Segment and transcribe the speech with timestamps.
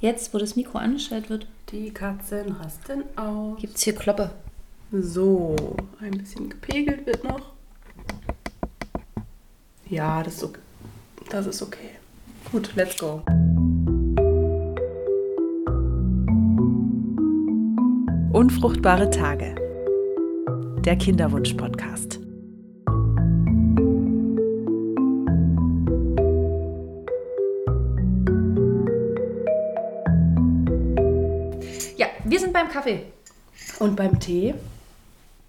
[0.00, 3.58] Jetzt, wo das Mikro angestellt wird, Die Katzen rasten aus.
[3.60, 4.30] gibt es hier Kloppe.
[4.92, 5.54] So,
[6.00, 7.52] ein bisschen gepegelt wird noch.
[9.88, 10.60] Ja, das ist okay.
[11.30, 11.90] Das ist okay.
[12.50, 13.22] Gut, let's go.
[18.32, 19.54] Unfruchtbare Tage.
[20.84, 22.17] Der Kinderwunsch-Podcast.
[32.68, 33.02] Beim Kaffee
[33.78, 34.54] Und beim Tee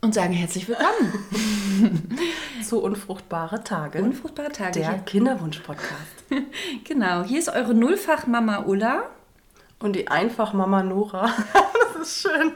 [0.01, 2.09] und sagen herzlich willkommen.
[2.63, 4.01] zu Unfruchtbare Tage.
[4.01, 4.79] Unfruchtbare Tage.
[4.79, 4.99] der.
[4.99, 6.23] Kinderwunsch-Podcast.
[6.85, 9.03] Genau, hier ist eure Nullfach-Mama Ulla.
[9.79, 11.33] Und die Einfach-Mama Nora.
[11.93, 12.53] das ist schön.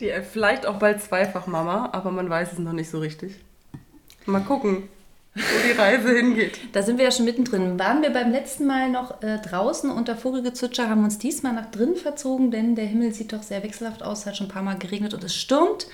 [0.00, 3.38] Die äh, vielleicht auch bald Zweifach-Mama, aber man weiß es noch nicht so richtig.
[4.24, 4.88] Mal gucken,
[5.34, 6.58] wo die Reise hingeht.
[6.72, 7.78] Da sind wir ja schon mittendrin.
[7.78, 11.96] Waren wir beim letzten Mal noch äh, draußen unter Vogelgezwitscher, haben uns diesmal nach drinnen
[11.96, 15.14] verzogen, denn der Himmel sieht doch sehr wechselhaft aus, hat schon ein paar Mal geregnet
[15.14, 15.86] und es stürmt.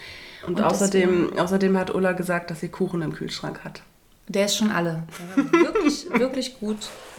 [0.46, 3.82] Und, außerdem, außerdem hat Ulla gesagt, dass sie Kuchen im Kühlschrank hat.
[4.28, 5.02] Der ist schon alle.
[5.36, 6.78] Wirklich, wirklich gut.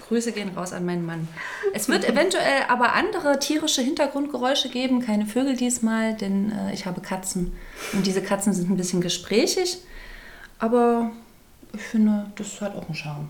[0.10, 1.28] Grüße gehen raus an meinen Mann.
[1.74, 7.00] Es wird eventuell aber andere tierische Hintergrundgeräusche geben, keine Vögel diesmal, denn äh, ich habe
[7.00, 7.54] Katzen.
[7.94, 9.78] Und diese Katzen sind ein bisschen gesprächig.
[10.58, 11.12] Aber
[11.74, 13.30] ich finde, das hat auch einen Charme.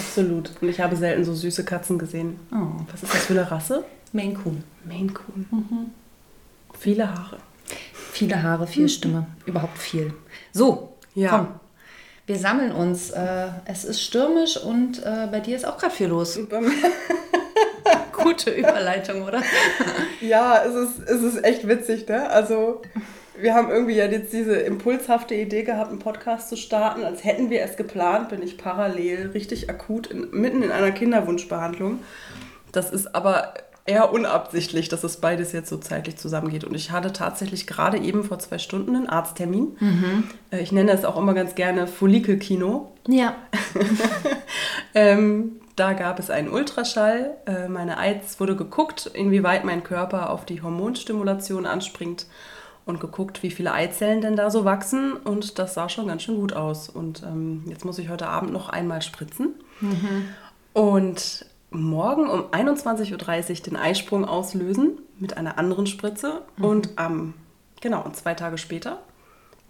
[0.00, 0.50] Absolut.
[0.60, 2.38] Und ich habe selten so süße Katzen gesehen.
[2.52, 3.84] Oh, Was ist das für eine Rasse?
[4.12, 4.62] Maine Coon.
[4.84, 5.90] Maine Coon.
[6.78, 7.38] Viele Haare.
[8.12, 9.26] Viele Haare, viel Stimme.
[9.46, 10.12] Überhaupt viel.
[10.52, 11.30] So, Ja.
[11.30, 11.48] komm.
[12.26, 13.10] Wir sammeln uns.
[13.10, 16.38] Äh, es ist stürmisch und äh, bei dir ist auch gerade viel los.
[18.12, 19.42] Gute Überleitung, oder?
[20.20, 22.30] Ja, es ist, es ist echt witzig, ne?
[22.30, 22.80] Also,
[23.40, 27.04] wir haben irgendwie ja jetzt diese impulshafte Idee gehabt, einen Podcast zu starten.
[27.04, 32.00] Als hätten wir es geplant, bin ich parallel richtig akut in, mitten in einer Kinderwunschbehandlung.
[32.72, 36.64] Das ist aber eher unabsichtlich, dass es beides jetzt so zeitlich zusammengeht.
[36.64, 39.76] Und ich hatte tatsächlich gerade eben vor zwei Stunden einen Arzttermin.
[40.50, 42.92] Äh, Ich nenne es auch immer ganz gerne Follikelkino.
[43.08, 43.34] Ja.
[44.94, 47.38] Ähm, da gab es einen Ultraschall.
[47.46, 52.26] Äh, meine Eiz wurde geguckt, inwieweit mein Körper auf die Hormonstimulation anspringt
[52.84, 55.12] und geguckt, wie viele Eizellen denn da so wachsen.
[55.12, 56.88] Und das sah schon ganz schön gut aus.
[56.88, 59.54] Und ähm, jetzt muss ich heute Abend noch einmal spritzen.
[60.72, 66.42] Und morgen um 21.30 Uhr den Eisprung auslösen mit einer anderen Spritze.
[66.60, 67.34] Und am,
[67.80, 68.98] genau, und zwei Tage später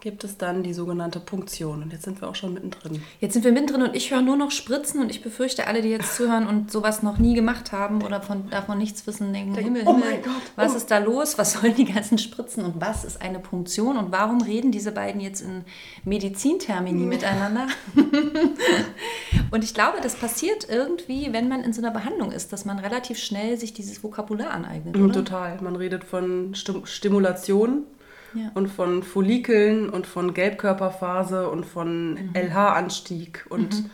[0.02, 1.80] gibt es dann die sogenannte Punktion.
[1.80, 3.00] Und jetzt sind wir auch schon mittendrin.
[3.20, 5.90] Jetzt sind wir mittendrin und ich höre nur noch Spritzen und ich befürchte, alle, die
[5.90, 9.84] jetzt zuhören und sowas noch nie gemacht haben oder von, davon nichts wissen, denken, Himmel,
[9.86, 10.76] oh Himmel, mein Gott, was oh.
[10.76, 11.38] ist da los?
[11.38, 15.20] Was sollen die ganzen Spritzen und was ist eine Punktion und warum reden diese beiden
[15.20, 15.64] jetzt in
[16.04, 17.68] Medizintermini miteinander?
[19.52, 22.80] und ich glaube, das passiert irgendwie, wenn man in so einer Behandlung ist, dass man
[22.80, 25.14] relativ schnell sich dieses Vokabular aneignet, Mhm, oder?
[25.14, 25.60] Total.
[25.60, 27.84] Man redet von Stim Stimulation
[28.34, 28.50] Ja.
[28.54, 32.30] und von Follikeln und von Gelbkörperphase und von Mhm.
[32.34, 33.84] LH-Anstieg und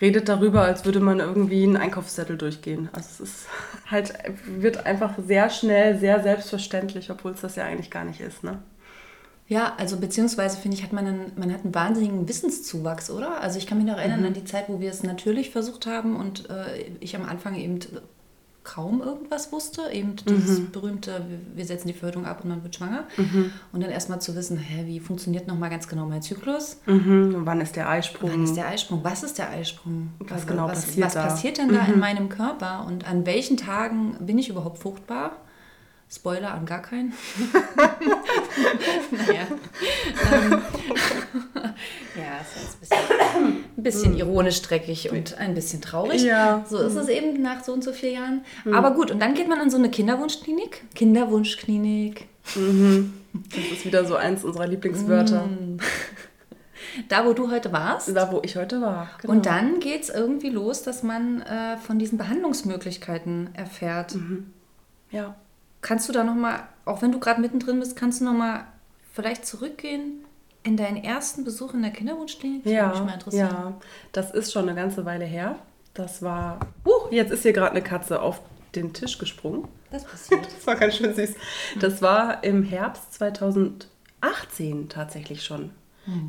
[0.00, 2.88] redet darüber, als würde man irgendwie einen Einkaufszettel durchgehen.
[2.92, 3.46] Also es ist
[3.90, 4.14] halt,
[4.46, 8.44] wird einfach sehr schnell, sehr selbstverständlich, obwohl es das ja eigentlich gar nicht ist.
[8.44, 8.58] Ne?
[9.48, 13.40] Ja, also beziehungsweise finde ich, hat man einen, man hat einen wahnsinnigen Wissenszuwachs, oder?
[13.40, 14.26] Also ich kann mich noch erinnern Mhm.
[14.26, 17.78] an die Zeit, wo wir es natürlich versucht haben und äh, ich am Anfang eben
[18.74, 19.90] kaum irgendwas wusste.
[19.92, 20.70] Eben dieses Mhm.
[20.72, 21.24] berühmte,
[21.54, 23.04] wir, setzen die Förderung ab und man wird schwanger.
[23.72, 26.76] Und dann erstmal zu wissen, hä, wie funktioniert nochmal ganz genau mein Zyklus?
[26.86, 27.34] Mhm.
[27.34, 28.30] Und wann ist der Eisprung?
[28.30, 29.00] Wann ist der Eisprung?
[29.02, 30.10] Was ist der Eisprung?
[30.20, 31.24] Was genau was, passiert was da?
[31.24, 31.28] Mhm.
[31.28, 32.84] passiert denn da in meinem Körper?
[32.86, 35.32] Und an welchen Tagen bin ich überhaupt fruchtbar?
[36.10, 37.12] Spoiler an gar keinen.
[39.10, 39.46] naja.
[40.32, 40.50] Ähm,
[42.16, 46.22] ja, ist jetzt ein bisschen, ein bisschen ironisch dreckig und ein bisschen traurig.
[46.22, 46.64] Ja.
[46.66, 48.40] So ist es eben nach so und so vielen Jahren.
[48.72, 50.82] Aber gut, und dann geht man in so eine Kinderwunschklinik.
[50.94, 52.26] Kinderwunschklinik.
[52.44, 52.54] Das
[53.72, 55.44] ist wieder so eins unserer Lieblingswörter.
[55.44, 55.76] Mm.
[57.10, 58.16] Da, wo du heute warst.
[58.16, 59.10] Da, wo ich heute war.
[59.20, 59.34] Genau.
[59.34, 64.16] Und dann geht es irgendwie los, dass man äh, von diesen Behandlungsmöglichkeiten erfährt.
[65.10, 65.36] Ja.
[65.80, 68.64] Kannst du da nochmal, auch wenn du gerade mittendrin bist, kannst du nochmal
[69.12, 70.24] vielleicht zurückgehen
[70.62, 72.66] in deinen ersten Besuch in der Kinderwunschklinik?
[72.66, 72.92] Ja,
[73.30, 73.74] ja,
[74.12, 75.56] das ist schon eine ganze Weile her.
[75.94, 78.40] Das war, uh, jetzt ist hier gerade eine Katze auf
[78.74, 79.68] den Tisch gesprungen.
[79.90, 80.46] Das passiert.
[80.54, 81.34] Das war ganz schön süß.
[81.80, 85.70] Das war im Herbst 2018 tatsächlich schon.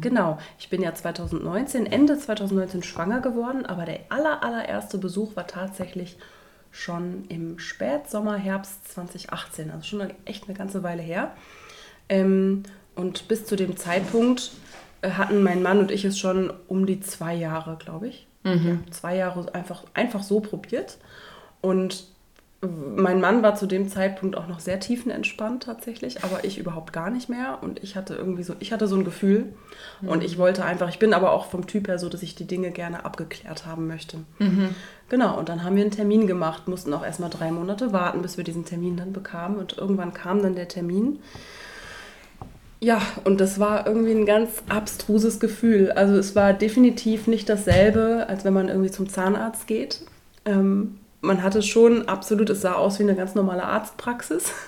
[0.02, 5.48] Genau, ich bin ja 2019, Ende 2019 schwanger geworden, aber der aller, allererste Besuch war
[5.48, 6.18] tatsächlich
[6.72, 11.36] schon im Spätsommer, Herbst 2018, also schon echt eine ganze Weile her.
[12.10, 12.64] Ähm,
[12.96, 14.52] und bis zu dem Zeitpunkt
[15.02, 18.28] äh, hatten mein Mann und ich es schon um die zwei Jahre, glaube ich.
[18.68, 20.98] Ja, zwei Jahre einfach, einfach so probiert.
[21.62, 22.08] Und
[22.62, 27.10] mein Mann war zu dem Zeitpunkt auch noch sehr tiefenentspannt tatsächlich, aber ich überhaupt gar
[27.10, 27.60] nicht mehr.
[27.62, 29.54] Und ich hatte irgendwie so, ich hatte so ein Gefühl.
[30.02, 32.46] Und ich wollte einfach, ich bin aber auch vom Typ her so, dass ich die
[32.46, 34.18] Dinge gerne abgeklärt haben möchte.
[35.08, 38.36] Genau, und dann haben wir einen Termin gemacht, mussten auch erstmal drei Monate warten, bis
[38.36, 39.58] wir diesen Termin dann bekamen.
[39.58, 41.20] Und irgendwann kam dann der Termin.
[42.82, 45.92] Ja, und das war irgendwie ein ganz abstruses Gefühl.
[45.94, 50.02] Also es war definitiv nicht dasselbe, als wenn man irgendwie zum Zahnarzt geht.
[50.46, 54.52] Ähm, man hatte schon absolut, es sah aus wie eine ganz normale Arztpraxis.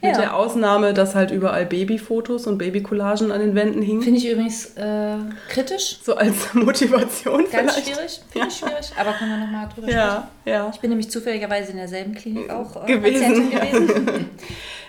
[0.00, 0.18] Mit Ja.
[0.20, 4.00] der Ausnahme, dass halt überall Babyfotos und Babycollagen an den Wänden hingen.
[4.00, 5.16] Finde ich übrigens äh,
[5.48, 5.98] kritisch.
[6.04, 7.84] So als Motivation Ganz vielleicht.
[7.96, 8.20] schwierig.
[8.30, 8.92] Finde ich schwierig.
[8.96, 10.70] Aber können wir nochmal drüber Ja, ja.
[10.72, 13.58] Ich bin nämlich zufälligerweise in derselben Klinik auch äh, Gewesen, ja.
[13.64, 14.30] gewesen.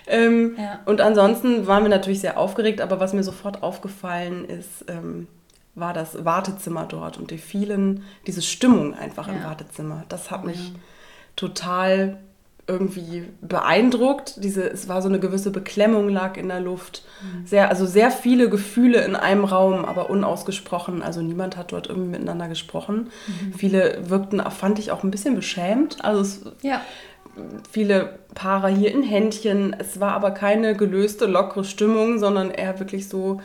[0.05, 0.79] Ähm, Ja.
[0.85, 5.27] Und ansonsten waren wir natürlich sehr aufgeregt, aber was mir sofort aufgefallen ist, ähm,
[5.73, 9.45] war das Wartezimmer dort und die vielen, diese Stimmung einfach im Ja.
[9.45, 10.03] Wartezimmer.
[10.09, 10.71] Das hat mich
[11.39, 12.17] total
[12.67, 14.43] irgendwie beeindruckt.
[14.43, 17.03] Diese, es war so eine gewisse Beklemmung lag in der Luft.
[17.43, 21.01] Sehr, also sehr viele Gefühle in einem Raum, aber unausgesprochen.
[21.01, 23.09] Also niemand hat dort irgendwie miteinander gesprochen.
[23.57, 26.03] Viele wirkten, fand ich auch ein bisschen beschämt.
[26.05, 26.81] Also es, Ja.
[27.71, 29.75] viele Paare hier in Händchen.
[29.79, 33.41] Es war aber keine gelöste, lockere Stimmung, sondern eher wirklich so,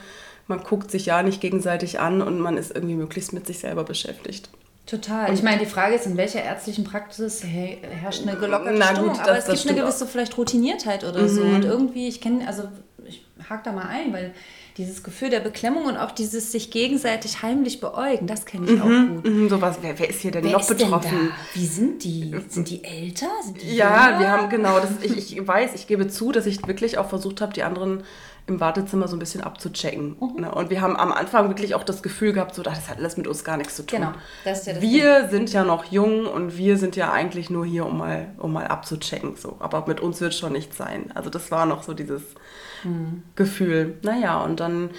[0.49, 3.85] man guckt sich ja nicht gegenseitig an und man ist irgendwie möglichst mit sich selber
[3.85, 4.51] beschäftigt.
[4.87, 5.33] Total.
[5.33, 8.97] Ich meine, die Frage ist, in welcher ärztlichen Praxis he- herrscht eine gelockerte Na gut,
[8.97, 11.41] Stimmung, das- aber es gibt eine gewisse vielleicht Routiniertheit oder so.
[11.43, 12.65] Und irgendwie, ich kenne, also
[13.07, 14.35] ich hake da mal ein, weil
[14.77, 18.85] dieses Gefühl der Beklemmung und auch dieses sich gegenseitig heimlich beäugen, das kenne ich auch
[18.85, 19.25] gut.
[19.25, 21.11] Mhm, sowas, wer, wer ist hier denn Wer noch betroffen?
[21.11, 21.31] Denn?
[21.55, 22.35] Wie sind die?
[22.49, 23.29] Sind die älter?
[23.43, 24.21] Sind die Ja, jünger?
[24.21, 27.41] wir haben genau, das, ich, ich weiß, ich gebe zu, dass ich wirklich auch versucht
[27.41, 28.03] habe, die anderen
[28.47, 30.17] im Wartezimmer so ein bisschen abzuchecken.
[30.21, 30.41] Mhm.
[30.43, 30.55] Ne?
[30.55, 33.17] Und wir haben am Anfang wirklich auch das Gefühl gehabt, so, ach, das hat alles
[33.17, 34.01] mit uns gar nichts zu tun.
[34.01, 34.13] Genau,
[34.45, 37.65] das ist ja das wir sind ja noch jung und wir sind ja eigentlich nur
[37.65, 39.37] hier, um mal, um mal abzuchecken.
[39.37, 39.57] So.
[39.61, 41.11] Aber mit uns wird schon nichts sein.
[41.15, 42.23] Also das war noch so dieses
[43.35, 43.99] Gefühl.
[44.03, 44.91] Naja, und dann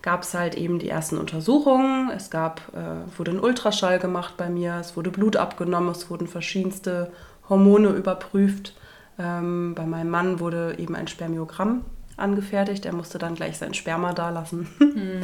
[0.00, 2.10] gab es halt eben die ersten Untersuchungen.
[2.10, 6.26] Es gab, äh, wurde ein Ultraschall gemacht bei mir, es wurde Blut abgenommen, es wurden
[6.26, 7.12] verschiedenste
[7.48, 8.76] Hormone überprüft.
[9.18, 11.84] Ähm, bei meinem Mann wurde eben ein Spermiogramm
[12.16, 12.84] angefertigt.
[12.86, 14.68] Er musste dann gleich sein Sperma dalassen.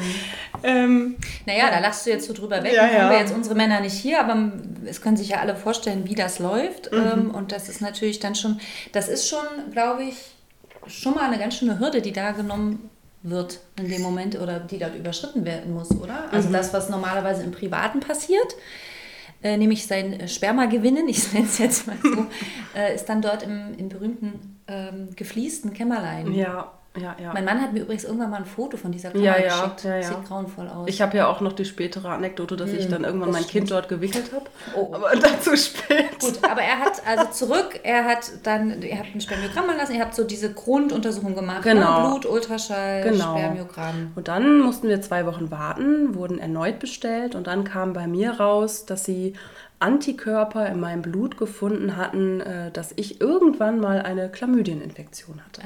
[0.63, 2.73] ähm, Naja, da lachst du jetzt so drüber weg.
[2.73, 3.11] Ja, Dann haben ja.
[3.11, 4.53] wir jetzt unsere Männer nicht hier, aber
[4.87, 6.93] es können sich ja alle vorstellen, wie das läuft.
[6.93, 6.99] Mhm.
[6.99, 8.61] Ähm, Und das ist natürlich dann schon,
[8.93, 10.17] das ist schon, glaube ich,
[10.87, 12.91] schon mal eine ganz schöne Hürde, die da genommen
[13.23, 16.27] wird in dem Moment oder die dort überschritten werden muss, oder?
[16.29, 16.33] Mhm.
[16.33, 18.55] Also das, was normalerweise im Privaten passiert,
[19.43, 22.27] äh, nämlich sein Sperma gewinnen, ich nenne es jetzt mal so,
[22.79, 26.33] äh, ist dann dort im, im berühmten ähm, gefliesten Kämmerlein.
[26.33, 27.33] ja, ja, ja.
[27.33, 29.85] Mein Mann hat mir übrigens irgendwann mal ein Foto von dieser Kammer Ja, ja, geschickt.
[29.85, 30.03] ja, ja.
[30.03, 30.89] Sieht grauenvoll aus.
[30.89, 33.71] Ich habe ja auch noch die spätere Anekdote, dass ich dann irgendwann Hm, mein Kind
[33.71, 34.47] dort gewickelt habe.
[34.75, 34.93] Oh.
[34.95, 36.19] Aber dazu spät.
[36.19, 39.95] Gut, aber er hat also zurück, er hat dann, ihr habt ein Spermiogramm machen lassen,
[39.95, 41.63] ihr habt so diese Grunduntersuchung gemacht.
[41.63, 42.03] Genau.
[42.03, 42.09] Ne?
[42.11, 43.37] Blut, Ultraschall, Genau.
[43.37, 44.13] Spermiogramm.
[44.17, 48.41] Und dann mussten wir zwei Wochen warten, wurden erneut bestellt und dann kam bei mir
[48.41, 49.35] raus, dass sie
[49.79, 55.63] Antikörper in meinem Blut gefunden hatten, äh, dass ich irgendwann mal eine Chlamydieninfektion hatte.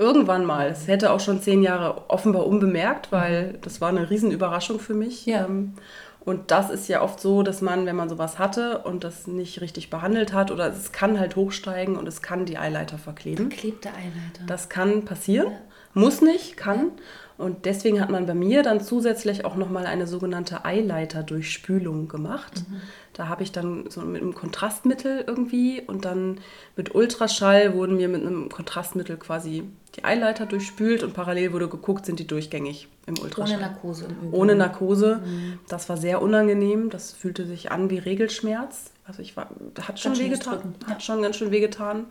[0.00, 0.68] Irgendwann mal.
[0.68, 5.26] Es hätte auch schon zehn Jahre offenbar unbemerkt, weil das war eine Riesenüberraschung für mich.
[5.26, 5.44] Ja.
[5.44, 5.74] Ähm,
[6.22, 9.60] Und das ist ja oft so, dass man, wenn man sowas hatte und das nicht
[9.62, 13.48] richtig behandelt hat, oder es kann halt hochsteigen und es kann die Eileiter verkleben.
[13.48, 14.44] Klebte Eileiter.
[14.46, 15.48] Das kann passieren,
[15.94, 16.92] muss nicht, kann.
[17.38, 22.64] Und deswegen hat man bei mir dann zusätzlich auch nochmal eine sogenannte Eileiterdurchspülung gemacht.
[23.12, 26.38] Da habe ich dann so mit einem Kontrastmittel irgendwie und dann
[26.76, 29.64] mit Ultraschall wurden mir mit einem Kontrastmittel quasi
[29.96, 33.56] die Eileiter durchspült und parallel wurde geguckt, sind die durchgängig im Ultraschall.
[33.56, 34.08] Ohne Narkose.
[34.30, 35.22] Ohne Narkose.
[35.68, 36.90] Das war sehr unangenehm.
[36.90, 38.92] Das fühlte sich an wie Regelschmerz.
[39.04, 39.50] Also ich war,
[39.82, 40.74] hat schon wehgetan.
[40.86, 42.06] Hat schon ganz schön wehgetan.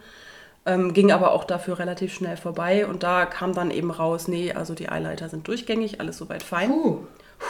[0.65, 2.85] Ähm, ging aber auch dafür relativ schnell vorbei.
[2.85, 6.69] Und da kam dann eben raus, nee, also die Eileiter sind durchgängig, alles soweit fein.
[6.69, 6.99] Puh,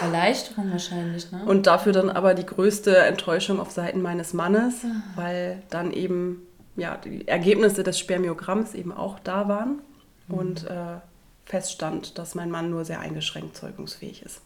[0.02, 1.44] Erleichterung wahrscheinlich, ne?
[1.46, 5.02] Und dafür dann aber die größte Enttäuschung auf Seiten meines Mannes, Ah.
[5.16, 6.42] weil dann eben
[6.76, 9.82] ja, die Ergebnisse des Spermiogramms eben auch da waren
[10.28, 10.34] Mhm.
[10.36, 10.98] und äh,
[11.46, 14.42] feststand, dass mein Mann nur sehr eingeschränkt zeugungsfähig ist.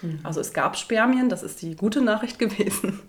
[0.00, 0.20] Mhm.
[0.22, 3.00] Also es gab Spermien, das ist die gute Nachricht gewesen.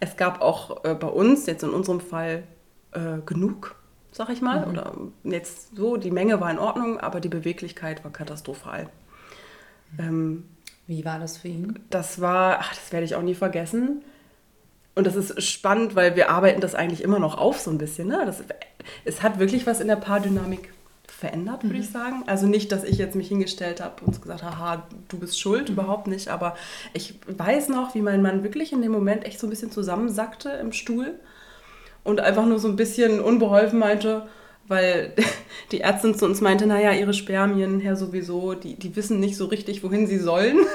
[0.00, 2.44] Es gab auch äh, bei uns, jetzt in unserem Fall,
[2.92, 3.74] äh, genug,
[4.12, 4.64] sag ich mal.
[4.66, 4.94] Oder
[5.24, 8.88] jetzt so, die Menge war in Ordnung, aber die Beweglichkeit war katastrophal.
[9.98, 10.44] Ähm,
[10.88, 11.78] Wie war das für ihn?
[11.90, 14.02] das war, ach, das werde ich auch nie vergessen.
[14.94, 18.08] Und das ist spannend, weil wir arbeiten das eigentlich immer noch auf so ein bisschen.
[18.08, 18.22] Ne?
[18.26, 18.42] Das,
[19.04, 20.72] es hat wirklich was in der Paardynamik
[21.06, 22.24] verändert, würde ich sagen.
[22.26, 26.06] Also nicht, dass ich jetzt mich hingestellt habe und gesagt, haha, du bist schuld, überhaupt
[26.06, 26.28] nicht.
[26.28, 26.56] Aber
[26.94, 30.48] ich weiß noch, wie mein Mann wirklich in dem Moment echt so ein bisschen zusammensackte
[30.50, 31.14] im Stuhl.
[32.02, 34.26] und einfach nur so ein bisschen unbeholfen meinte,
[34.68, 35.12] weil
[35.72, 39.46] die Ärztin zu uns meinte, naja, ihre Spermien her sowieso, die, die wissen nicht so
[39.46, 40.58] richtig, wohin sie sollen.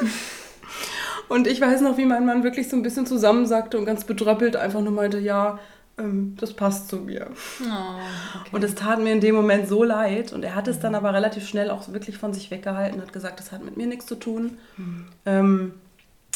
[1.29, 4.55] Und ich weiß noch, wie mein Mann wirklich so ein bisschen zusammensackte und ganz bedröppelt
[4.55, 5.57] einfach nur meinte, ja,
[5.97, 7.27] ähm, das passt zu mir.
[7.61, 8.49] Oh, okay.
[8.51, 10.33] Und es tat mir in dem Moment so leid.
[10.33, 13.39] Und er hat es dann aber relativ schnell auch wirklich von sich weggehalten, hat gesagt,
[13.39, 14.57] das hat mit mir nichts zu tun.
[14.77, 15.05] Mhm.
[15.25, 15.71] Ähm,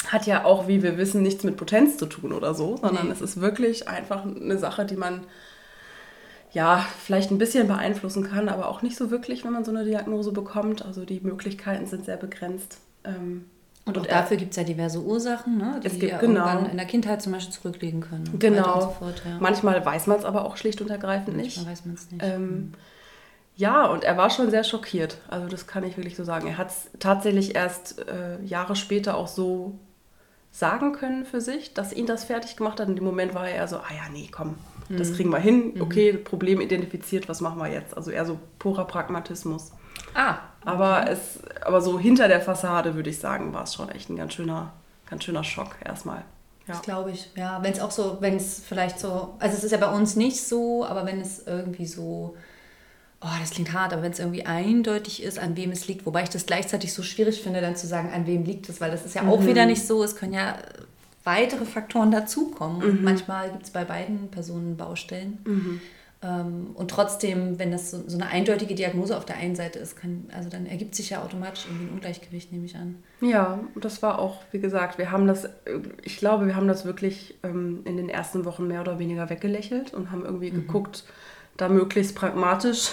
[0.07, 3.13] hat ja auch, wie wir wissen, nichts mit Potenz zu tun oder so, sondern nee.
[3.13, 5.21] es ist wirklich einfach eine Sache, die man
[6.51, 9.83] ja vielleicht ein bisschen beeinflussen kann, aber auch nicht so wirklich, wenn man so eine
[9.83, 10.85] Diagnose bekommt.
[10.85, 12.79] Also die Möglichkeiten sind sehr begrenzt.
[13.03, 13.45] Ähm,
[13.85, 16.65] und, auch dafür gibt es ja diverse Ursachen, ne, die es gibt, ja genau.
[16.69, 18.27] in der Kindheit zum Beispiel zurücklegen können.
[18.37, 18.81] Genau.
[18.81, 19.37] So fort, ja.
[19.39, 21.55] Manchmal weiß man es aber auch schlicht und ergreifend nicht.
[21.55, 22.23] Manchmal weiß man es nicht.
[22.23, 22.73] Ähm, mhm.
[23.55, 25.19] Ja, und er war schon sehr schockiert.
[25.29, 26.47] Also das kann ich wirklich so sagen.
[26.47, 29.79] Er hat es tatsächlich erst äh, Jahre später auch so
[30.57, 32.89] sagen können für sich, dass ihn das fertig gemacht hat.
[32.89, 34.55] In dem Moment war er so, ah ja, nee, komm,
[34.89, 35.13] das mhm.
[35.13, 35.73] kriegen wir hin.
[35.75, 35.81] Mhm.
[35.81, 37.95] Okay, Problem identifiziert, was machen wir jetzt?
[37.95, 39.71] Also eher so purer Pragmatismus.
[40.15, 40.37] Ah.
[40.65, 44.15] Aber, es, aber so hinter der Fassade, würde ich sagen, war es schon echt ein
[44.15, 44.73] ganz schöner,
[45.07, 46.23] ganz schöner Schock erstmal.
[46.67, 46.73] Ja.
[46.73, 47.61] Das glaube ich, ja.
[47.61, 50.43] Wenn es auch so, wenn es vielleicht so, also es ist ja bei uns nicht
[50.43, 52.35] so, aber wenn es irgendwie so,
[53.21, 56.23] oh, das klingt hart, aber wenn es irgendwie eindeutig ist, an wem es liegt, wobei
[56.23, 59.05] ich das gleichzeitig so schwierig finde, dann zu sagen, an wem liegt es, weil das
[59.05, 59.47] ist ja auch mhm.
[59.47, 60.57] wieder nicht so, es können ja
[61.23, 62.81] weitere Faktoren dazukommen.
[62.81, 63.03] Und mhm.
[63.03, 65.39] manchmal gibt es bei beiden Personen Baustellen.
[65.45, 65.81] Mhm.
[66.23, 69.95] Ähm, und trotzdem, wenn das so, so, eine eindeutige Diagnose auf der einen Seite ist,
[69.95, 72.95] kann, also dann ergibt sich ja automatisch irgendwie ein Ungleichgewicht, nehme ich an.
[73.21, 75.47] Ja, das war auch, wie gesagt, wir haben das,
[76.03, 79.93] ich glaube, wir haben das wirklich ähm, in den ersten Wochen mehr oder weniger weggelächelt
[79.93, 80.61] und haben irgendwie mhm.
[80.61, 81.03] geguckt,
[81.57, 82.91] da möglichst pragmatisch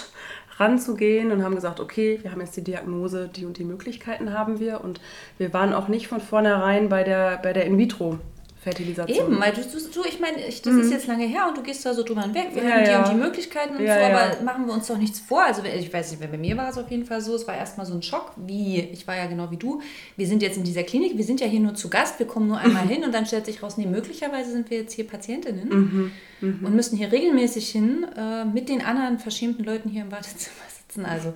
[0.57, 4.59] ranzugehen und haben gesagt, okay, wir haben jetzt die Diagnose, die und die Möglichkeiten haben
[4.59, 4.81] wir.
[4.81, 5.01] Und
[5.37, 8.19] wir waren auch nicht von vornherein bei der, bei der In-vitro
[8.65, 9.27] Fertilisation.
[9.27, 10.79] Eben, weil du, du, ich meine, das mhm.
[10.79, 12.47] ist jetzt lange her und du gehst da so drüber hinweg.
[12.51, 13.03] Wir ja, haben die ja.
[13.03, 15.43] und die Möglichkeiten und ja, so, aber machen wir uns doch nichts vor.
[15.43, 17.85] Also ich weiß nicht, bei mir war es auf jeden Fall so, es war erstmal
[17.85, 19.83] so ein Schock, wie, ich war ja genau wie du,
[20.17, 22.47] wir sind jetzt in dieser Klinik, wir sind ja hier nur zu Gast, wir kommen
[22.47, 25.69] nur einmal hin und dann stellt sich raus, nee, möglicherweise sind wir jetzt hier Patientinnen
[25.69, 26.11] mhm.
[26.41, 26.65] Mhm.
[26.65, 31.05] und müssen hier regelmäßig hin äh, mit den anderen verschämten Leuten hier im Wartezimmer sitzen.
[31.05, 31.35] Also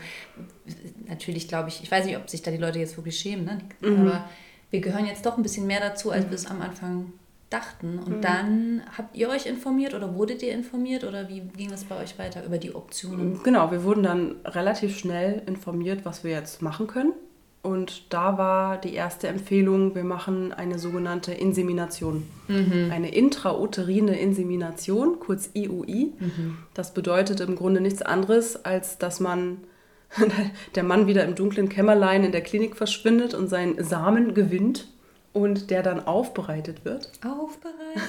[1.07, 3.59] natürlich glaube ich, ich weiß nicht, ob sich da die Leute jetzt wirklich schämen, ne?
[3.81, 4.07] Mhm.
[4.07, 4.27] aber
[4.71, 7.11] wir gehören jetzt doch ein bisschen mehr dazu, als wir es am Anfang
[7.49, 7.99] dachten.
[7.99, 8.21] Und mhm.
[8.21, 12.19] dann habt ihr euch informiert oder wurdet ihr informiert oder wie ging es bei euch
[12.19, 13.41] weiter über die Optionen?
[13.43, 17.13] Genau, wir wurden dann relativ schnell informiert, was wir jetzt machen können.
[17.61, 22.23] Und da war die erste Empfehlung, wir machen eine sogenannte Insemination.
[22.47, 22.89] Mhm.
[22.91, 26.13] Eine intrauterine Insemination, kurz IUI.
[26.17, 26.57] Mhm.
[26.73, 29.57] Das bedeutet im Grunde nichts anderes, als dass man
[30.75, 34.87] der Mann wieder im dunklen Kämmerlein in der Klinik verschwindet und seinen Samen gewinnt
[35.31, 37.11] und der dann aufbereitet wird.
[37.23, 38.01] Aufbereitet?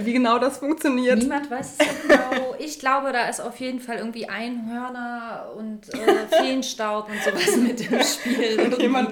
[0.04, 1.18] Wie genau das funktioniert?
[1.18, 2.54] Niemand weiß es genau.
[2.58, 7.80] Ich glaube, da ist auf jeden Fall irgendwie Einhörner und äh, Feenstaub und sowas mit
[7.80, 8.60] im Spiel.
[8.60, 9.10] Und jemand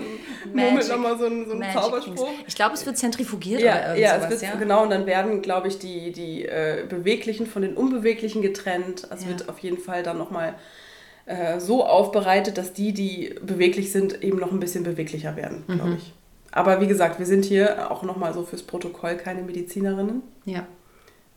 [0.52, 2.30] murmelt nochmal so einen, so einen Zauberspruch.
[2.46, 4.54] Ich glaube, es wird zentrifugiert ja, oder ja, sowas, wird, ja?
[4.56, 4.82] genau.
[4.82, 9.06] Und dann werden, glaube ich, die, die äh, Beweglichen von den Unbeweglichen getrennt.
[9.12, 9.28] Es ja.
[9.28, 10.54] wird auf jeden Fall dann nochmal
[11.26, 15.90] äh, so aufbereitet, dass die, die beweglich sind, eben noch ein bisschen beweglicher werden, glaube
[15.90, 15.96] mhm.
[15.96, 16.12] ich.
[16.52, 20.22] Aber wie gesagt, wir sind hier auch nochmal so fürs Protokoll keine Medizinerinnen.
[20.44, 20.66] Ja.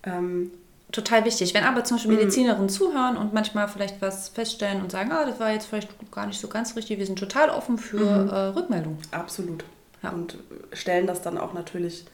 [0.04, 0.52] Ähm,
[0.92, 1.54] Total wichtig.
[1.54, 2.18] Wenn aber zum Beispiel mhm.
[2.18, 6.26] Medizinerinnen zuhören und manchmal vielleicht was feststellen und sagen, ah, das war jetzt vielleicht gar
[6.26, 8.30] nicht so ganz richtig, wir sind total offen für mhm.
[8.30, 8.98] äh, Rückmeldung.
[9.12, 9.64] Absolut.
[10.02, 10.10] Ja.
[10.12, 10.38] Und
[10.74, 12.06] stellen das dann auch natürlich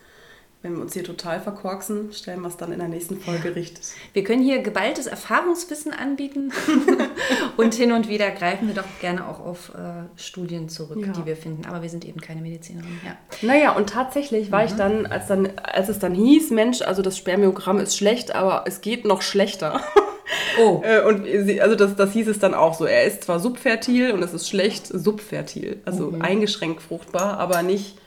[0.66, 3.86] wenn wir uns hier total verkorksen, stellen wir es dann in der nächsten Folge richtig.
[4.14, 6.52] Wir können hier geballtes Erfahrungswissen anbieten
[7.58, 11.14] und hin und wieder greifen wir doch gerne auch auf äh, Studien zurück, ja.
[11.14, 11.66] die wir finden.
[11.68, 13.00] Aber wir sind eben keine Medizinerin.
[13.06, 13.16] Ja.
[13.44, 14.68] Naja, und tatsächlich war mhm.
[14.68, 18.64] ich dann als, dann, als es dann hieß, Mensch, also das Spermiogramm ist schlecht, aber
[18.66, 19.82] es geht noch schlechter.
[20.60, 20.82] Oh.
[20.84, 22.86] Äh, und sie, also das, das hieß es dann auch so.
[22.86, 26.22] Er ist zwar subfertil und es ist schlecht subfertil, also mhm.
[26.22, 27.98] eingeschränkt fruchtbar, aber nicht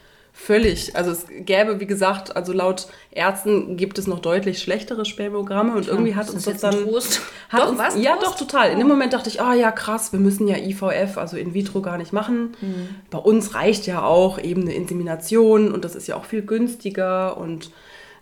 [0.41, 0.95] Völlig.
[0.95, 5.87] Also es gäbe, wie gesagt, also laut Ärzten gibt es noch deutlich schlechtere Spermogramme und
[5.87, 6.75] ja, irgendwie hat uns das dann.
[7.49, 8.01] Hat doch, uns, was?
[8.01, 8.71] Ja, doch, total.
[8.71, 11.83] In dem Moment dachte ich, ah ja, krass, wir müssen ja IVF, also in vitro,
[11.83, 12.57] gar nicht machen.
[12.61, 12.89] Mhm.
[13.11, 17.37] Bei uns reicht ja auch eben eine Insemination und das ist ja auch viel günstiger
[17.37, 17.73] und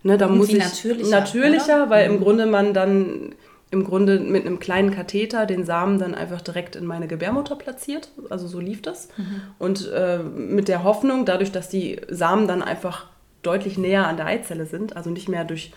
[0.02, 2.14] ne, da muss ich natürlicher, natürlicher weil mhm.
[2.14, 3.34] im Grunde man dann
[3.76, 8.08] im Grunde mit einem kleinen Katheter den Samen dann einfach direkt in meine Gebärmutter platziert.
[8.30, 9.08] Also so lief das.
[9.16, 9.42] Mhm.
[9.58, 13.06] Und äh, mit der Hoffnung, dadurch, dass die Samen dann einfach
[13.42, 15.72] deutlich näher an der Eizelle sind, also nicht mehr durch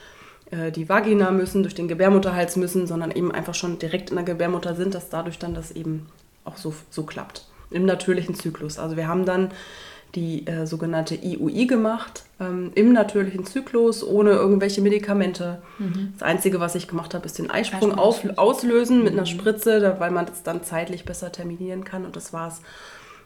[0.52, 4.26] äh, die Vagina müssen, durch den Gebärmutterhals müssen, sondern eben einfach schon direkt in der
[4.26, 6.08] Gebärmutter sind, dass dadurch dann das eben
[6.46, 7.46] auch so, so klappt.
[7.70, 8.80] Im natürlichen Zyklus.
[8.80, 9.50] Also wir haben dann
[10.16, 15.62] die äh, sogenannte IUI gemacht, ähm, im natürlichen Zyklus, ohne irgendwelche Medikamente.
[15.78, 16.14] Mhm.
[16.14, 19.28] Das Einzige, was ich gemacht habe, ist den Eisprung, auf, auslösen mit einer mhm.
[19.28, 22.62] Spritze, da, weil man das dann zeitlich besser terminieren kann und das war's.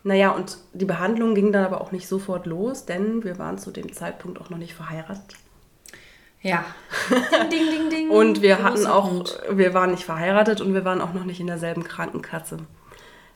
[0.03, 3.71] Naja, und die Behandlung ging dann aber auch nicht sofort los, denn wir waren zu
[3.71, 5.37] dem Zeitpunkt auch noch nicht verheiratet.
[6.41, 6.65] Ja.
[7.09, 8.09] Ding, ding, ding, ding.
[8.09, 9.41] und wir hatten auch, Punkt.
[9.49, 12.57] wir waren nicht verheiratet und wir waren auch noch nicht in derselben Krankenkasse.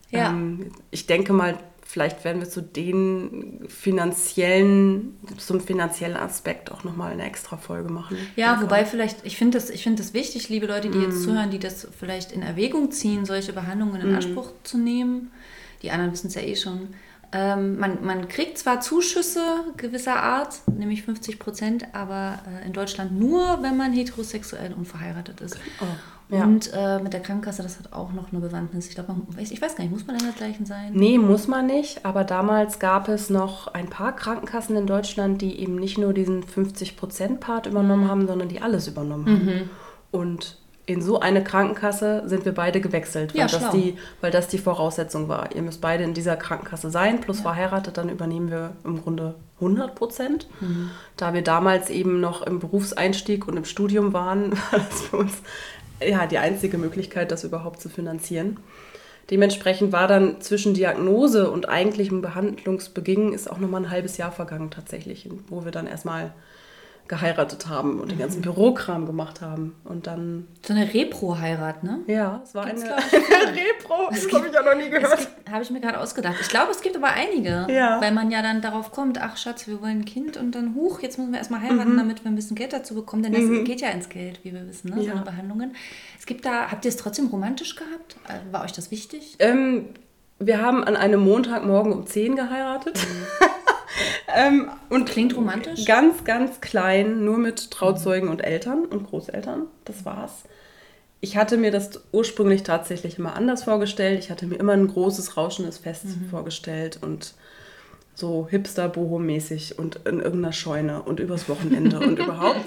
[0.09, 0.29] Ja.
[0.29, 7.13] Ähm, ich denke mal, vielleicht werden wir zu den finanziellen, zum finanziellen Aspekt auch nochmal
[7.13, 8.17] eine extra Folge machen.
[8.35, 11.03] Ja, wobei vielleicht, ich finde das, find das wichtig, liebe Leute, die mm.
[11.03, 14.15] jetzt zuhören, die das vielleicht in Erwägung ziehen, solche Behandlungen in mm.
[14.15, 15.31] Anspruch zu nehmen.
[15.81, 16.89] Die anderen wissen es ja eh schon.
[17.31, 19.41] Ähm, man, man kriegt zwar Zuschüsse
[19.77, 25.41] gewisser Art, nämlich 50 Prozent, aber äh, in Deutschland nur, wenn man heterosexuell und verheiratet
[25.41, 25.57] ist.
[25.81, 25.85] Oh.
[26.29, 26.43] Ja.
[26.43, 28.89] Und äh, mit der Krankenkasse, das hat auch noch eine Bewandtnis.
[28.89, 30.91] Ich glaube, ich weiß gar nicht, muss man denn das gleichen sein?
[30.93, 32.05] Nee, muss man nicht.
[32.05, 36.43] Aber damals gab es noch ein paar Krankenkassen in Deutschland, die eben nicht nur diesen
[36.43, 38.09] 50%-Part übernommen mhm.
[38.09, 39.45] haben, sondern die alles übernommen haben.
[39.45, 39.69] Mhm.
[40.11, 40.57] Und
[40.87, 44.57] in so eine Krankenkasse sind wir beide gewechselt, weil, ja, das, die, weil das die
[44.57, 45.53] Voraussetzung war.
[45.53, 47.43] Ihr müsst beide in dieser Krankenkasse sein, plus ja.
[47.43, 50.47] verheiratet, dann übernehmen wir im Grunde 100 Prozent.
[50.61, 50.91] Mhm.
[51.17, 55.41] Da wir damals eben noch im Berufseinstieg und im Studium waren, war das für uns
[56.05, 58.57] ja, die einzige Möglichkeit, das überhaupt zu finanzieren.
[59.29, 64.71] Dementsprechend war dann zwischen Diagnose und eigentlichem Behandlungsbeginn ist auch nochmal ein halbes Jahr vergangen
[64.71, 66.33] tatsächlich, wo wir dann erstmal
[67.07, 68.43] geheiratet haben und den ganzen mhm.
[68.43, 69.75] Bürokram gemacht haben.
[69.83, 70.47] Und dann.
[70.65, 72.01] So eine Repro-Heirat, ne?
[72.07, 73.01] Ja, es war Gibt's eine, eine
[73.57, 74.09] Repro.
[74.09, 75.29] Das habe ich ja noch nie gehört.
[75.49, 76.35] Habe ich mir gerade ausgedacht.
[76.41, 77.67] Ich glaube, es gibt aber einige.
[77.69, 78.01] Ja.
[78.01, 81.01] Weil man ja dann darauf kommt, ach Schatz, wir wollen ein Kind und dann, huch,
[81.01, 81.97] jetzt müssen wir erstmal heiraten, mhm.
[81.97, 83.23] damit wir ein bisschen Geld dazu bekommen.
[83.23, 83.63] Denn das mhm.
[83.63, 85.01] geht ja ins Geld, wie wir wissen, ne?
[85.01, 85.11] Ja.
[85.11, 85.75] So eine Behandlungen.
[86.19, 88.17] Es gibt da, habt ihr es trotzdem romantisch gehabt?
[88.27, 89.35] Äh, war euch das wichtig?
[89.39, 89.89] Ähm,
[90.39, 92.97] wir haben an einem Montagmorgen um 10 geheiratet.
[92.97, 93.47] Mhm.
[94.35, 95.85] ähm, und Klingt romantisch?
[95.85, 99.67] Ganz, ganz klein, nur mit Trauzeugen und Eltern und Großeltern.
[99.85, 100.43] Das war's.
[101.19, 104.19] Ich hatte mir das ursprünglich tatsächlich immer anders vorgestellt.
[104.19, 106.29] Ich hatte mir immer ein großes, rauschendes Fest mhm.
[106.29, 107.33] vorgestellt und
[108.13, 112.61] so hipster-boho-mäßig und in irgendeiner Scheune und übers Wochenende und überhaupt.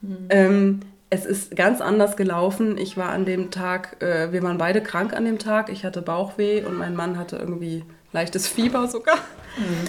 [0.00, 0.26] Mhm.
[0.30, 2.76] Ähm, es ist ganz anders gelaufen.
[2.78, 5.70] Ich war an dem Tag, äh, wir waren beide krank an dem Tag.
[5.70, 9.18] Ich hatte Bauchweh und mein Mann hatte irgendwie leichtes Fieber sogar.
[9.56, 9.88] Mhm.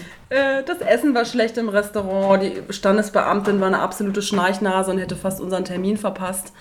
[0.65, 2.41] Das Essen war schlecht im Restaurant.
[2.41, 6.51] Die Standesbeamtin war eine absolute Schnarchnase und hätte fast unseren Termin verpasst.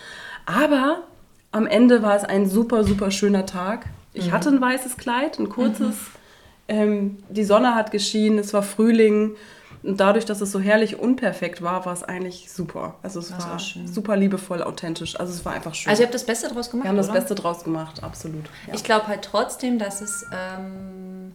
[0.46, 1.02] Aber
[1.50, 3.86] am Ende war es ein super, super schöner Tag.
[4.12, 4.32] Ich mhm.
[4.32, 5.96] hatte ein weißes Kleid, ein kurzes.
[5.96, 5.96] Mhm.
[6.68, 9.34] Ähm, die Sonne hat geschienen, es war Frühling.
[9.82, 12.96] Und dadurch, dass es so herrlich unperfekt war, war es eigentlich super.
[13.02, 15.18] Also es das war, war super liebevoll, authentisch.
[15.18, 15.90] Also es war einfach schön.
[15.90, 17.06] Also ihr habt das Beste draus gemacht, Wir haben oder?
[17.06, 18.44] das Beste draus gemacht, absolut.
[18.66, 18.74] Ja.
[18.74, 20.26] Ich glaube halt trotzdem, dass es...
[20.32, 21.32] Ähm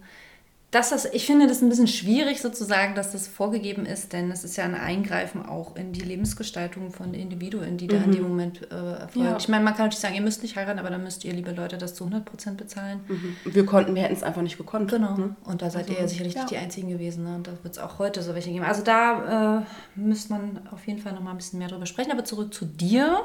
[0.71, 4.43] dass das, ich finde das ein bisschen schwierig sozusagen, dass das vorgegeben ist, denn es
[4.43, 8.29] ist ja ein Eingreifen auch in die Lebensgestaltung von Individuen, die da in dem mhm.
[8.29, 9.15] Moment äh, erfolgt.
[9.15, 9.37] Ja.
[9.37, 11.51] Ich meine, man kann natürlich sagen, ihr müsst nicht heiraten, aber dann müsst ihr, liebe
[11.53, 12.99] Leute, das zu 100% bezahlen.
[13.07, 13.35] Mhm.
[13.45, 14.91] Wir konnten, wir hätten es einfach nicht gekonnt.
[14.91, 15.17] Genau.
[15.17, 15.35] Ne?
[15.43, 16.41] Und da seid also, ihr ja sicherlich ja.
[16.41, 17.23] nicht die Einzigen gewesen.
[17.23, 17.35] Ne?
[17.35, 18.63] Und da wird es auch heute so welche geben.
[18.63, 22.11] Also da äh, müsste man auf jeden Fall noch mal ein bisschen mehr drüber sprechen.
[22.11, 23.21] Aber zurück zu dir.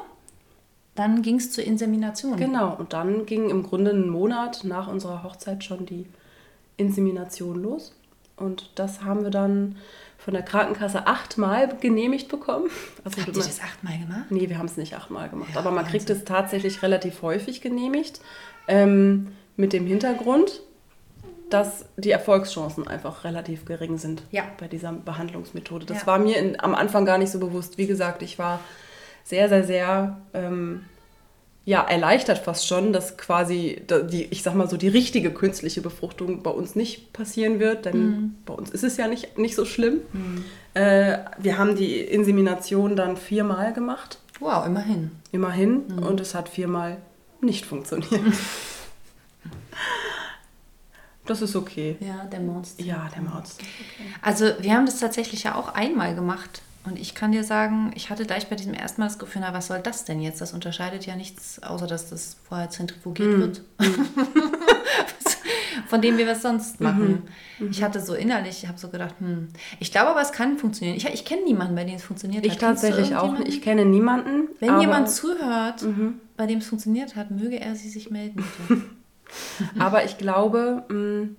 [0.95, 2.37] Dann ging es zur Insemination.
[2.37, 6.07] Genau, und dann ging im Grunde einen Monat nach unserer Hochzeit schon die
[6.77, 7.95] Insemination los.
[8.37, 9.77] Und das haben wir dann
[10.19, 12.71] von der Krankenkasse achtmal genehmigt bekommen.
[13.05, 14.31] Also Habt ihr das achtmal gemacht?
[14.31, 15.51] Nee, wir haben es nicht achtmal gemacht.
[15.53, 15.91] Ja, aber man Wahnsinn.
[15.91, 18.21] kriegt es tatsächlich relativ häufig genehmigt.
[18.67, 20.63] Ähm, mit dem Hintergrund,
[21.51, 24.45] dass die Erfolgschancen einfach relativ gering sind ja.
[24.59, 25.87] bei dieser Behandlungsmethode.
[25.87, 26.07] Das ja.
[26.07, 27.79] war mir in, am Anfang gar nicht so bewusst.
[27.79, 28.61] Wie gesagt, ich war
[29.23, 30.85] sehr, sehr, sehr ähm,
[31.67, 36.43] ja, erleichtert fast schon, dass quasi die, ich sag mal so, die richtige künstliche Befruchtung
[36.43, 38.35] bei uns nicht passieren wird, denn mhm.
[38.45, 40.01] bei uns ist es ja nicht, nicht so schlimm.
[40.13, 40.45] Mhm.
[40.75, 44.19] Äh, wir haben die Insemination dann viermal gemacht.
[44.41, 45.13] Wow, immerhin.
[45.33, 45.85] Immerhin.
[45.89, 45.99] Mhm.
[46.01, 46.99] Und es hat viermal
[47.41, 48.11] nicht funktioniert.
[51.27, 51.97] Das ist okay.
[52.01, 52.83] Ja, der Monster.
[52.83, 53.63] Ja, der Monster.
[53.63, 54.09] Okay.
[54.21, 56.61] Also wir haben das tatsächlich ja auch einmal gemacht.
[56.85, 59.55] Und ich kann dir sagen, ich hatte gleich bei diesem ersten Mal das Gefühl, na,
[59.55, 60.41] was soll das denn jetzt?
[60.41, 63.41] Das unterscheidet ja nichts, außer dass das vorher zentrifugiert mm.
[63.41, 63.63] wird.
[65.89, 66.87] Von dem wir was sonst mhm.
[66.87, 67.23] machen.
[67.59, 67.71] Mhm.
[67.71, 69.49] Ich hatte so innerlich, ich habe so gedacht, hm,
[69.81, 70.97] ich glaube aber, es kann funktionieren.
[70.97, 72.57] Ich, ich kenne niemanden, bei dem es funktioniert ich hat.
[72.57, 73.39] Ich tatsächlich auch.
[73.41, 74.49] Ich kenne niemanden.
[74.61, 76.21] Wenn jemand zuhört, mhm.
[76.37, 78.45] bei dem es funktioniert hat, möge er sie sich melden.
[79.79, 81.37] aber ich glaube, mh, mm,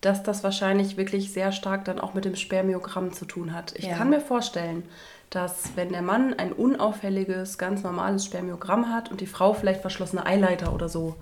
[0.00, 3.74] dass das wahrscheinlich wirklich sehr stark dann auch mit dem Spermiogramm zu tun hat.
[3.76, 3.96] Ich ja.
[3.96, 4.84] kann mir vorstellen,
[5.30, 10.24] dass wenn der Mann ein unauffälliges, ganz normales Spermiogramm hat und die Frau vielleicht verschlossene
[10.24, 11.16] Eileiter oder so.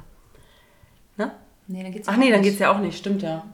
[1.17, 1.33] Ne?
[1.67, 3.45] Nee, dann geht's Ach nee, dann geht es ja auch nicht, stimmt ja.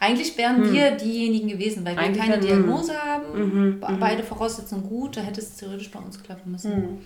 [0.00, 0.72] Eigentlich wären hm.
[0.72, 2.98] wir diejenigen gewesen, weil wir Eigentlich keine Diagnose hm.
[2.98, 3.78] haben.
[3.78, 4.00] Mhm.
[4.00, 6.80] Beide Voraussetzungen gut, da hätte es theoretisch bei uns klappen müssen.
[6.80, 6.98] Mhm.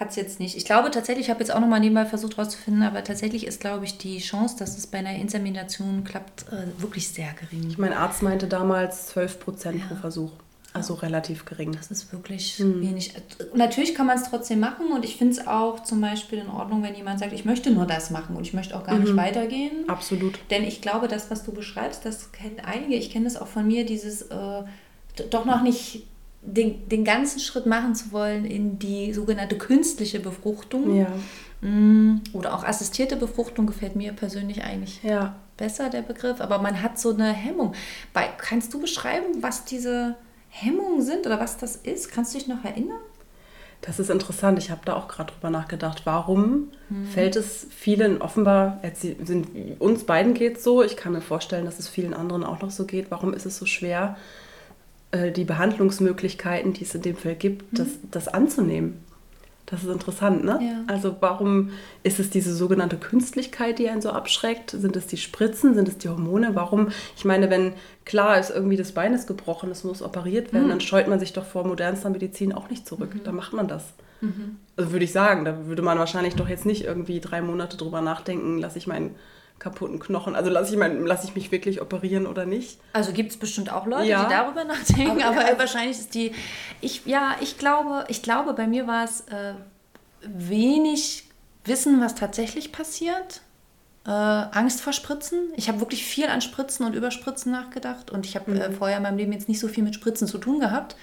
[0.00, 0.56] Hat es jetzt nicht.
[0.56, 3.84] Ich glaube tatsächlich, ich habe jetzt auch nochmal nebenbei versucht herauszufinden, aber tatsächlich ist, glaube
[3.84, 7.74] ich, die Chance, dass es bei einer Insemination klappt, äh, wirklich sehr gering.
[7.76, 9.86] Mein Arzt meinte damals 12 Prozent ja.
[9.86, 10.30] pro Versuch.
[10.72, 11.72] Also relativ gering.
[11.72, 12.80] Das ist wirklich hm.
[12.80, 13.12] wenig.
[13.54, 16.82] Natürlich kann man es trotzdem machen und ich finde es auch zum Beispiel in Ordnung,
[16.82, 19.02] wenn jemand sagt, ich möchte nur das machen und ich möchte auch gar mhm.
[19.02, 19.86] nicht weitergehen.
[19.88, 20.38] Absolut.
[20.50, 22.94] Denn ich glaube, das, was du beschreibst, das kennen einige.
[22.94, 24.62] Ich kenne das auch von mir, dieses äh,
[25.28, 26.06] doch noch nicht
[26.42, 30.96] den, den ganzen Schritt machen zu wollen in die sogenannte künstliche Befruchtung.
[30.96, 31.08] Ja.
[31.60, 35.36] Mm, oder auch assistierte Befruchtung gefällt mir persönlich eigentlich ja.
[35.56, 36.40] besser, der Begriff.
[36.40, 37.74] Aber man hat so eine Hemmung.
[38.12, 40.16] Bei, kannst du beschreiben, was diese
[40.48, 42.10] Hemmungen sind oder was das ist?
[42.10, 43.00] Kannst du dich noch erinnern?
[43.82, 44.58] Das ist interessant.
[44.58, 46.02] Ich habe da auch gerade drüber nachgedacht.
[46.04, 47.06] Warum hm.
[47.06, 49.48] fällt es vielen offenbar, jetzt sind,
[49.78, 52.70] uns beiden geht es so, ich kann mir vorstellen, dass es vielen anderen auch noch
[52.70, 53.10] so geht.
[53.10, 54.16] Warum ist es so schwer,
[55.12, 57.68] äh, die Behandlungsmöglichkeiten, die es in dem Fall gibt, hm.
[57.72, 59.04] das, das anzunehmen?
[59.70, 60.58] Das ist interessant, ne?
[60.60, 60.84] Ja.
[60.88, 61.70] Also warum
[62.02, 64.70] ist es diese sogenannte Künstlichkeit, die einen so abschreckt?
[64.70, 65.74] Sind es die Spritzen?
[65.74, 66.56] Sind es die Hormone?
[66.56, 66.88] Warum?
[67.16, 70.70] Ich meine, wenn klar ist, irgendwie das Bein ist gebrochen, es muss operiert werden, mhm.
[70.70, 73.14] dann scheut man sich doch vor modernster Medizin auch nicht zurück.
[73.14, 73.20] Mhm.
[73.22, 73.84] Da macht man das.
[74.20, 74.56] Mhm.
[74.76, 78.00] Also würde ich sagen, da würde man wahrscheinlich doch jetzt nicht irgendwie drei Monate drüber
[78.00, 79.14] nachdenken, lasse ich meinen
[79.60, 80.34] kaputten Knochen.
[80.34, 82.80] Also lasse ich, mein, lass ich mich wirklich operieren oder nicht?
[82.92, 84.24] Also gibt es bestimmt auch Leute, ja.
[84.24, 85.58] die darüber nachdenken, aber, aber ja.
[85.58, 86.32] wahrscheinlich ist die.
[86.80, 89.54] Ich, ja, ich glaube, ich glaube, bei mir war es äh,
[90.22, 91.28] wenig
[91.64, 93.42] Wissen, was tatsächlich passiert.
[94.06, 95.52] Äh, Angst vor Spritzen.
[95.56, 98.60] Ich habe wirklich viel an Spritzen und Überspritzen nachgedacht und ich habe äh, mhm.
[98.60, 100.96] äh, vorher in meinem Leben jetzt nicht so viel mit Spritzen zu tun gehabt.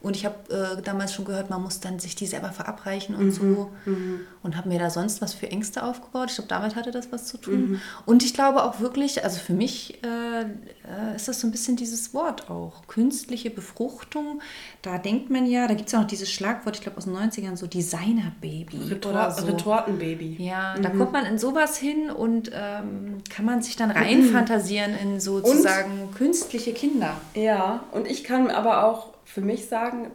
[0.00, 0.36] Und ich habe
[0.78, 3.32] äh, damals schon gehört, man muss dann sich die selber verabreichen und mhm.
[3.32, 3.70] so.
[3.84, 4.20] Mhm.
[4.42, 6.30] Und habe mir da sonst was für Ängste aufgebaut.
[6.30, 7.70] Ich glaube, damit hatte das was zu tun.
[7.70, 7.80] Mhm.
[8.06, 11.76] Und ich glaube auch wirklich, also für mich äh, äh, ist das so ein bisschen
[11.76, 12.86] dieses Wort auch.
[12.86, 14.40] Künstliche Befruchtung.
[14.82, 17.16] Da denkt man ja, da gibt es ja noch dieses Schlagwort, ich glaube aus den
[17.16, 18.78] 90ern, so Designer-Baby.
[18.90, 19.46] Retor so.
[19.46, 20.36] Retortenbaby.
[20.38, 20.98] Ja, da mhm.
[20.98, 26.14] kommt man in sowas hin und ähm, kann man sich dann reinfantasieren in sozusagen und,
[26.14, 27.16] künstliche Kinder.
[27.34, 30.10] Ja, und ich kann aber auch für mich sagen,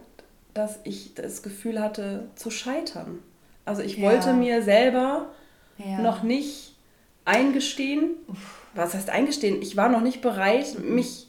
[0.54, 3.20] dass ich das Gefühl hatte, zu scheitern.
[3.64, 4.10] Also ich ja.
[4.10, 5.30] wollte mir selber
[5.78, 6.00] ja.
[6.00, 6.74] noch nicht
[7.24, 8.10] eingestehen,
[8.74, 9.62] was heißt eingestehen?
[9.62, 11.28] Ich war noch nicht bereit, mich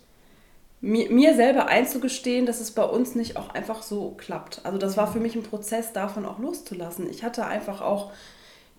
[0.82, 4.62] mir, mir selber einzugestehen, dass es bei uns nicht auch einfach so klappt.
[4.63, 7.10] Also das war für mich ein Prozess, davon auch loszulassen.
[7.10, 8.12] Ich hatte einfach auch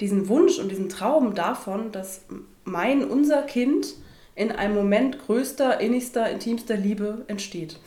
[0.01, 2.23] diesen Wunsch und diesen Traum davon, dass
[2.64, 3.95] mein, unser Kind
[4.35, 7.79] in einem Moment größter, innigster, intimster Liebe entsteht.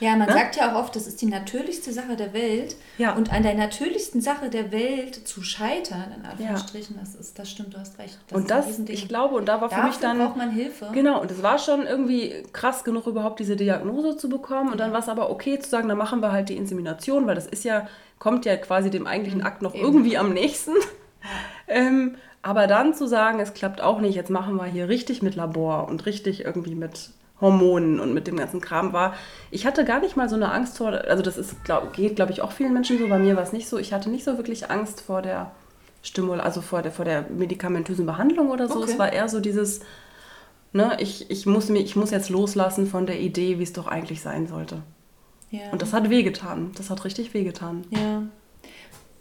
[0.00, 0.32] Ja, man ne?
[0.32, 2.76] sagt ja auch oft, das ist die natürlichste Sache der Welt.
[2.98, 3.14] Ja.
[3.14, 7.02] Und an der natürlichsten Sache der Welt zu scheitern, in Anführungsstrichen, ja.
[7.02, 8.18] das, ist, das stimmt, du hast recht.
[8.28, 10.18] Das und das, ich glaube, und da war für Dafür mich dann.
[10.18, 10.90] braucht man Hilfe.
[10.92, 14.72] Genau, und es war schon irgendwie krass genug, überhaupt diese Diagnose zu bekommen.
[14.72, 17.36] Und dann war es aber okay zu sagen, dann machen wir halt die Insemination, weil
[17.36, 17.86] das ist ja,
[18.18, 19.84] kommt ja quasi dem eigentlichen Akt noch Eben.
[19.84, 20.72] irgendwie am nächsten.
[21.68, 25.36] ähm, aber dann zu sagen, es klappt auch nicht, jetzt machen wir hier richtig mit
[25.36, 29.14] Labor und richtig irgendwie mit Hormonen und mit dem ganzen Kram war.
[29.50, 32.32] Ich hatte gar nicht mal so eine Angst vor, also das ist, glaub, geht glaube
[32.32, 33.78] ich auch vielen Menschen so, bei mir war es nicht so.
[33.78, 35.50] Ich hatte nicht so wirklich Angst vor der
[36.02, 38.80] Stimul, also vor der, vor der medikamentösen Behandlung oder so.
[38.82, 38.92] Okay.
[38.92, 39.80] Es war eher so dieses,
[40.72, 43.88] ne, ich, ich, muss mich, ich muss jetzt loslassen von der Idee, wie es doch
[43.88, 44.82] eigentlich sein sollte.
[45.50, 45.70] Ja.
[45.72, 46.72] Und das hat wehgetan.
[46.76, 47.84] Das hat richtig wehgetan.
[47.90, 48.22] Ja.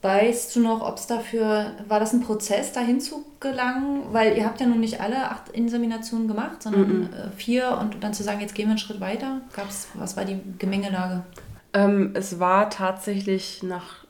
[0.03, 4.03] Weißt du noch, ob es dafür, war das ein Prozess, dahin zu gelangen?
[4.11, 7.31] Weil ihr habt ja nun nicht alle acht Inseminationen gemacht, sondern mm -mm.
[7.37, 9.39] vier und dann zu sagen, jetzt gehen wir einen Schritt weiter.
[9.55, 11.23] Gab's, was war die Gemengelage?
[11.71, 14.03] Ähm, es war tatsächlich nach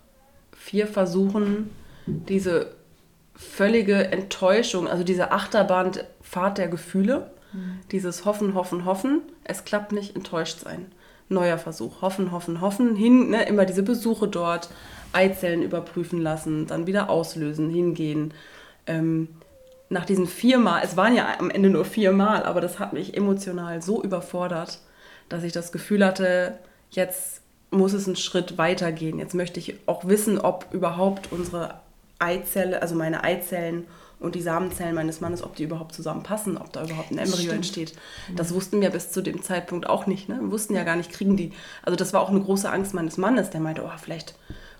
[0.58, 1.70] vier Versuchen
[2.08, 2.72] diese
[3.36, 7.82] völlige Enttäuschung, also diese Achterbahnfahrt der Gefühle, mhm.
[7.92, 10.88] dieses Hoffen, Hoffen, Hoffen, es klappt nicht, enttäuscht sein.
[11.30, 14.70] Neuer Versuch, hoffen, hoffen, hoffen, hin, ne, immer diese Besuche dort,
[15.14, 18.34] Eizellen überprüfen lassen, dann wieder auslösen, hingehen.
[18.88, 19.30] Ähm,
[19.90, 23.82] nach diesen viermal, es waren ja am Ende nur viermal, aber das hat mich emotional
[23.82, 24.80] so überfordert,
[25.30, 26.58] dass ich das Gefühl hatte,
[26.90, 29.20] jetzt muss es einen Schritt weitergehen.
[29.20, 31.76] Jetzt möchte ich auch wissen, ob überhaupt unsere
[32.20, 33.86] Eizelle, also meine Eizellen
[34.20, 37.94] und die Samenzellen meines Mannes, ob die überhaupt zusammenpassen, ob da überhaupt ein Embryo entsteht.
[38.36, 40.30] Das wussten wir bis zu dem Zeitpunkt auch nicht.
[40.30, 40.40] Ne?
[40.40, 41.52] Wir wussten ja gar nicht, kriegen die.
[41.82, 44.36] Also das war auch eine große Angst meines Mannes, der meinte, oh, vielleicht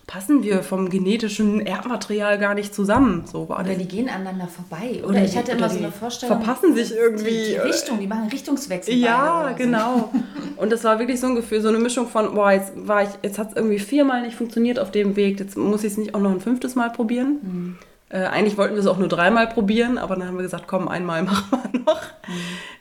[0.08, 3.24] passen wir vom genetischen Erbmaterial gar nicht zusammen.
[3.26, 5.00] So war oder die gehen aneinander vorbei.
[5.00, 6.42] Oder, oder ich hatte immer so eine Vorstellung.
[6.42, 7.30] Verpassen sich irgendwie.
[7.30, 8.94] Die, die Richtung, die machen Richtungswechsel.
[8.96, 10.12] Ja, genau.
[10.58, 13.10] Und das war wirklich so ein Gefühl, so eine Mischung von, boah, jetzt war ich,
[13.22, 16.16] jetzt hat es irgendwie viermal nicht funktioniert auf dem Weg, jetzt muss ich es nicht
[16.16, 17.38] auch noch ein fünftes Mal probieren.
[17.42, 17.78] Mhm.
[18.10, 20.88] Äh, eigentlich wollten wir es auch nur dreimal probieren, aber dann haben wir gesagt, komm,
[20.88, 22.02] einmal machen wir noch.
[22.28, 22.34] Mhm.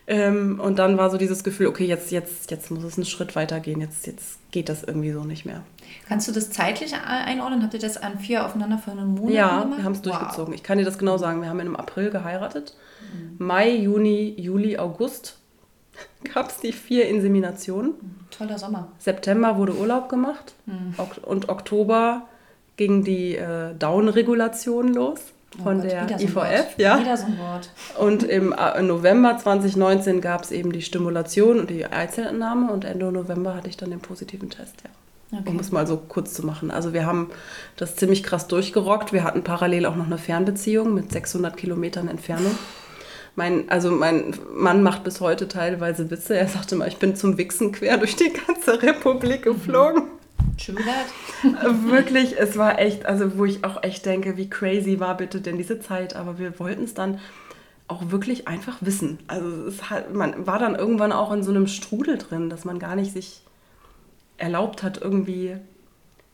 [0.09, 3.37] Ähm, und dann war so dieses Gefühl, okay, jetzt, jetzt, jetzt muss es einen Schritt
[3.37, 5.63] weiter gehen, jetzt, jetzt geht das irgendwie so nicht mehr.
[6.09, 7.63] Kannst du das zeitlich einordnen?
[7.63, 9.71] Habt ihr das an vier aufeinanderfolgenden Monaten ja, gemacht?
[9.71, 10.49] Ja, wir haben es durchgezogen.
[10.49, 10.55] Wow.
[10.55, 11.41] Ich kann dir das genau sagen.
[11.43, 12.77] Wir haben im April geheiratet.
[13.15, 13.45] Mhm.
[13.45, 15.39] Mai, Juni, Juli, August
[16.35, 17.95] gab es die vier Inseminationen.
[18.31, 18.89] Toller Sommer.
[18.99, 20.95] September wurde Urlaub gemacht mhm.
[21.23, 22.23] und Oktober
[22.77, 25.21] ging die äh, Down-Regulation los
[25.59, 26.75] oh von oh Gott, der IVF.
[26.77, 26.99] So ja.
[26.99, 27.71] Wieder so ein Wort.
[27.99, 33.13] Und im äh, November 2019 gab es eben die Stimulation und die Eizellentnahme und Ende
[33.13, 34.91] November hatte ich dann den positiven Test, ja.
[35.33, 35.49] Okay.
[35.49, 36.71] Um es mal so kurz zu machen.
[36.71, 37.31] Also wir haben
[37.77, 39.15] das ziemlich krass durchgerockt.
[39.15, 42.55] Wir hatten parallel auch noch eine Fernbeziehung mit 600 Kilometern Entfernung.
[43.35, 46.37] Mein, also mein Mann macht bis heute teilweise Witze.
[46.37, 50.03] Er sagte mal, ich bin zum Wichsen quer durch die ganze Republik geflogen.
[50.59, 50.77] Schon
[51.91, 55.57] Wirklich, es war echt, also wo ich auch echt denke, wie crazy war bitte denn
[55.57, 56.15] diese Zeit.
[56.15, 57.21] Aber wir wollten es dann
[57.89, 59.19] auch wirklich einfach wissen.
[59.29, 62.79] Also es hat, man war dann irgendwann auch in so einem Strudel drin, dass man
[62.79, 63.43] gar nicht sich
[64.43, 65.57] erlaubt hat, irgendwie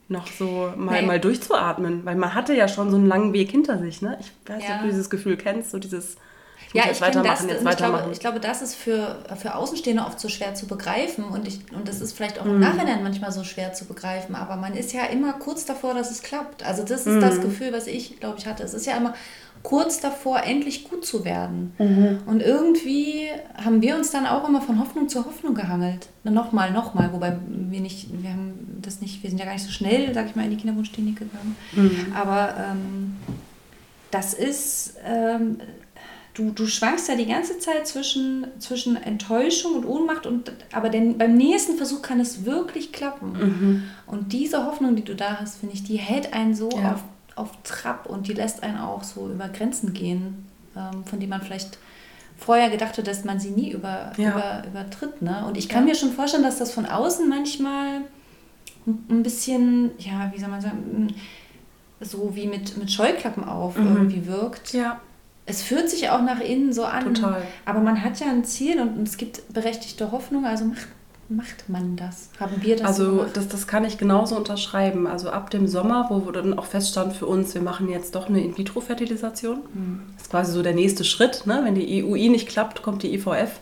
[0.08, 1.06] noch so mal, nee.
[1.06, 2.04] mal durchzuatmen.
[2.04, 4.02] Weil man hatte ja schon so einen langen Weg hinter sich.
[4.02, 4.18] Ne?
[4.20, 4.76] Ich weiß nicht, ja.
[4.76, 6.16] ob du dieses Gefühl kennst, so dieses
[6.68, 8.12] ich ja, ich weitermachen, das, jetzt weitermachen.
[8.12, 11.48] Ich glaube, ich glaube, das ist für, für Außenstehende oft so schwer zu begreifen und,
[11.48, 12.60] ich, und das ist vielleicht auch im mm.
[12.60, 16.22] Nachhinein manchmal so schwer zu begreifen, aber man ist ja immer kurz davor, dass es
[16.22, 16.62] klappt.
[16.62, 17.20] Also das ist mm.
[17.20, 18.64] das Gefühl, was ich, glaube ich, hatte.
[18.64, 19.14] Es ist ja immer
[19.62, 21.72] kurz davor, endlich gut zu werden.
[21.78, 22.18] Mhm.
[22.26, 26.08] Und irgendwie haben wir uns dann auch immer von Hoffnung zu Hoffnung gehangelt.
[26.24, 29.70] Nochmal, nochmal, wobei wir nicht, wir haben das nicht, wir sind ja gar nicht so
[29.70, 31.56] schnell, sag ich mal, in die Kinderwunschklinik gegangen.
[31.72, 32.12] Mhm.
[32.14, 33.16] Aber ähm,
[34.10, 35.58] das ist, ähm,
[36.34, 41.18] du, du schwankst ja die ganze Zeit zwischen, zwischen Enttäuschung und Ohnmacht, und, aber den,
[41.18, 43.32] beim nächsten Versuch kann es wirklich klappen.
[43.32, 43.82] Mhm.
[44.06, 46.94] Und diese Hoffnung, die du da hast, finde ich, die hält einen so ja.
[46.94, 47.04] auf,
[47.38, 50.46] auf Trab und die lässt einen auch so über Grenzen gehen,
[50.76, 51.78] ähm, von denen man vielleicht
[52.36, 54.30] vorher gedacht hat, dass man sie nie über, ja.
[54.30, 55.22] über, übertritt.
[55.22, 55.44] Ne?
[55.46, 55.92] Und ich kann ja.
[55.92, 58.02] mir schon vorstellen, dass das von außen manchmal
[58.86, 61.14] ein bisschen, ja, wie soll man sagen,
[62.00, 63.96] so wie mit, mit Scheuklappen auf mhm.
[63.96, 64.72] irgendwie wirkt.
[64.72, 65.00] Ja
[65.48, 67.14] es fühlt sich auch nach innen so an.
[67.14, 67.42] Total.
[67.64, 70.88] Aber man hat ja ein Ziel und, es gibt berechtigte Hoffnung, also macht,
[71.28, 72.30] macht man das?
[72.40, 75.06] Haben wir das Also so das, das kann ich genauso unterschreiben.
[75.06, 78.42] Also ab dem Sommer, wo dann auch feststand für uns, wir machen jetzt doch eine
[78.42, 79.58] In-vitro-Fertilisation.
[79.74, 80.00] Mhm.
[80.14, 81.46] Das ist quasi so der nächste Schritt.
[81.46, 81.60] Ne?
[81.64, 83.60] Wenn die EUI nicht klappt, kommt die IVF.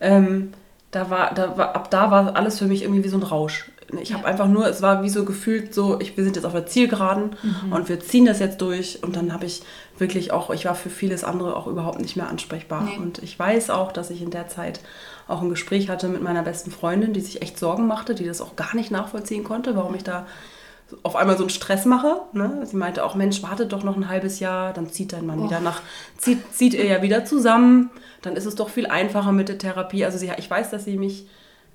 [0.00, 0.52] Ähm,
[0.90, 3.70] da war, da war, ab da war alles für mich irgendwie wie so ein Rausch.
[4.00, 4.16] Ich ja.
[4.16, 6.66] habe einfach nur, es war wie so gefühlt so, ich, wir sind jetzt auf der
[6.66, 7.72] Zielgeraden mhm.
[7.72, 9.02] und wir ziehen das jetzt durch.
[9.02, 9.62] Und dann habe ich
[9.98, 12.82] wirklich auch, ich war für vieles andere auch überhaupt nicht mehr ansprechbar.
[12.82, 12.98] Nee.
[12.98, 14.80] Und ich weiß auch, dass ich in der Zeit
[15.30, 18.40] auch ein Gespräch hatte mit meiner besten Freundin, die sich echt Sorgen machte, die das
[18.40, 20.26] auch gar nicht nachvollziehen konnte, warum ich da
[21.02, 22.20] auf einmal so einen Stress mache.
[22.32, 22.62] Ne?
[22.64, 25.44] Sie meinte auch, Mensch, wartet doch noch ein halbes Jahr, dann zieht dein Mann oh.
[25.44, 25.80] wieder nach,
[26.18, 27.90] zieht, zieht er ja wieder zusammen,
[28.22, 30.04] dann ist es doch viel einfacher mit der Therapie.
[30.04, 31.26] Also sie, ich weiß, dass sie mich,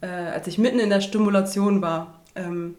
[0.02, 2.76] äh, als ich mitten in der Stimulation war, ähm,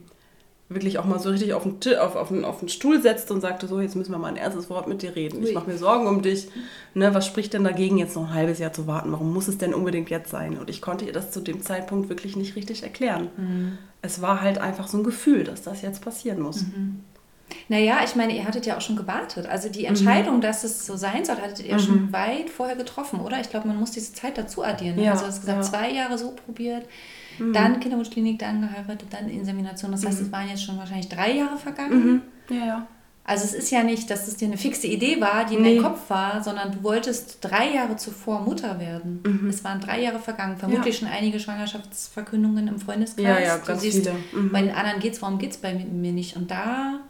[0.69, 3.41] wirklich auch mal so richtig auf den, auf, auf, den, auf den Stuhl setzte und
[3.41, 5.45] sagte, so, jetzt müssen wir mal ein erstes Wort mit dir reden.
[5.45, 6.49] Ich mache mir Sorgen um dich.
[6.95, 9.13] Ne, was spricht denn dagegen, jetzt noch ein halbes Jahr zu warten?
[9.13, 10.59] Warum muss es denn unbedingt jetzt sein?
[10.59, 13.29] Und ich konnte ihr das zu dem Zeitpunkt wirklich nicht richtig erklären.
[13.37, 13.79] Mhm.
[14.03, 16.63] Es war halt einfach so ein Gefühl, dass das jetzt passieren muss.
[16.63, 17.01] Mhm.
[17.69, 19.47] Naja, ich meine, ihr hattet ja auch schon gewartet.
[19.47, 20.41] Also die Entscheidung, mhm.
[20.41, 21.81] dass es so sein soll, hattet ihr mhm.
[21.81, 23.41] schon weit vorher getroffen, oder?
[23.41, 24.99] Ich glaube, man muss diese Zeit dazu addieren.
[24.99, 25.71] Ja, also du hast gesagt, ja.
[25.71, 26.87] zwei Jahre so probiert,
[27.39, 27.53] Mhm.
[27.53, 29.93] Dann Kinderwunschklinik, dann geheiratet, dann Insemination.
[29.93, 30.27] Das heißt, mhm.
[30.27, 32.23] es waren jetzt schon wahrscheinlich drei Jahre vergangen.
[32.49, 32.57] Mhm.
[32.57, 32.87] Ja, ja.
[33.29, 35.75] Also es ist ja nicht, dass es dir eine fixe Idee war, die in nee.
[35.75, 39.21] deinem Kopf war, sondern du wolltest drei Jahre zuvor Mutter werden.
[39.27, 39.51] Mhm.
[39.51, 40.57] Es waren drei Jahre vergangen.
[40.57, 41.01] Vermutlich ja.
[41.01, 43.25] schon einige Schwangerschaftsverkündungen im Freundeskreis.
[43.25, 44.15] Ja, ja, ganz siehst, viele.
[44.33, 44.53] Mhm.
[44.53, 46.37] Bei den anderen geht es, warum geht es bei mir nicht?
[46.37, 47.01] Und da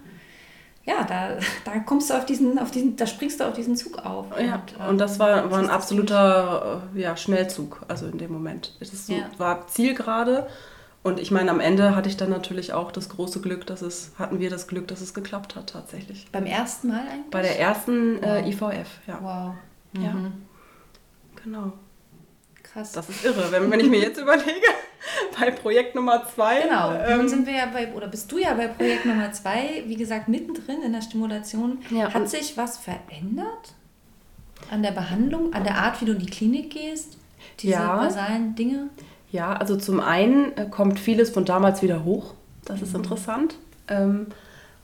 [0.87, 3.99] ja, da, da kommst du auf diesen, auf diesen, da springst du auf diesen Zug
[3.99, 4.27] auf.
[4.40, 8.33] Ja, und, ähm, und das war, war ein absoluter äh, ja, Schnellzug, also in dem
[8.33, 8.77] Moment.
[8.81, 9.29] Es so, ja.
[9.37, 10.46] war Zielgerade
[11.03, 14.12] und ich meine, am Ende hatte ich dann natürlich auch das große Glück, dass es,
[14.18, 16.27] hatten wir das Glück, dass es geklappt hat tatsächlich.
[16.33, 17.31] Beim ersten Mal eigentlich?
[17.31, 18.72] Bei der ersten äh, wow.
[18.72, 19.18] äh, IVF, ja.
[19.20, 19.55] Wow.
[19.92, 20.05] Mhm.
[20.05, 20.14] Ja,
[21.42, 21.72] genau.
[22.77, 22.93] Krass.
[22.93, 24.67] Das ist irre, wenn, wenn ich mir jetzt überlege,
[25.41, 26.61] bei Projekt Nummer zwei.
[26.61, 29.83] Genau, ähm, nun sind wir ja bei, oder bist du ja bei Projekt Nummer zwei,
[29.87, 31.79] wie gesagt, mittendrin in der Stimulation.
[31.89, 33.73] Ja, Hat sich was verändert
[34.71, 37.17] an der Behandlung, an der Art, wie du in die Klinik gehst?
[37.61, 38.91] Diese ja, basalen Dinge?
[39.33, 42.35] Ja, also zum einen äh, kommt vieles von damals wieder hoch.
[42.67, 42.97] Das ist mhm.
[42.97, 43.55] interessant.
[43.89, 44.27] Ähm,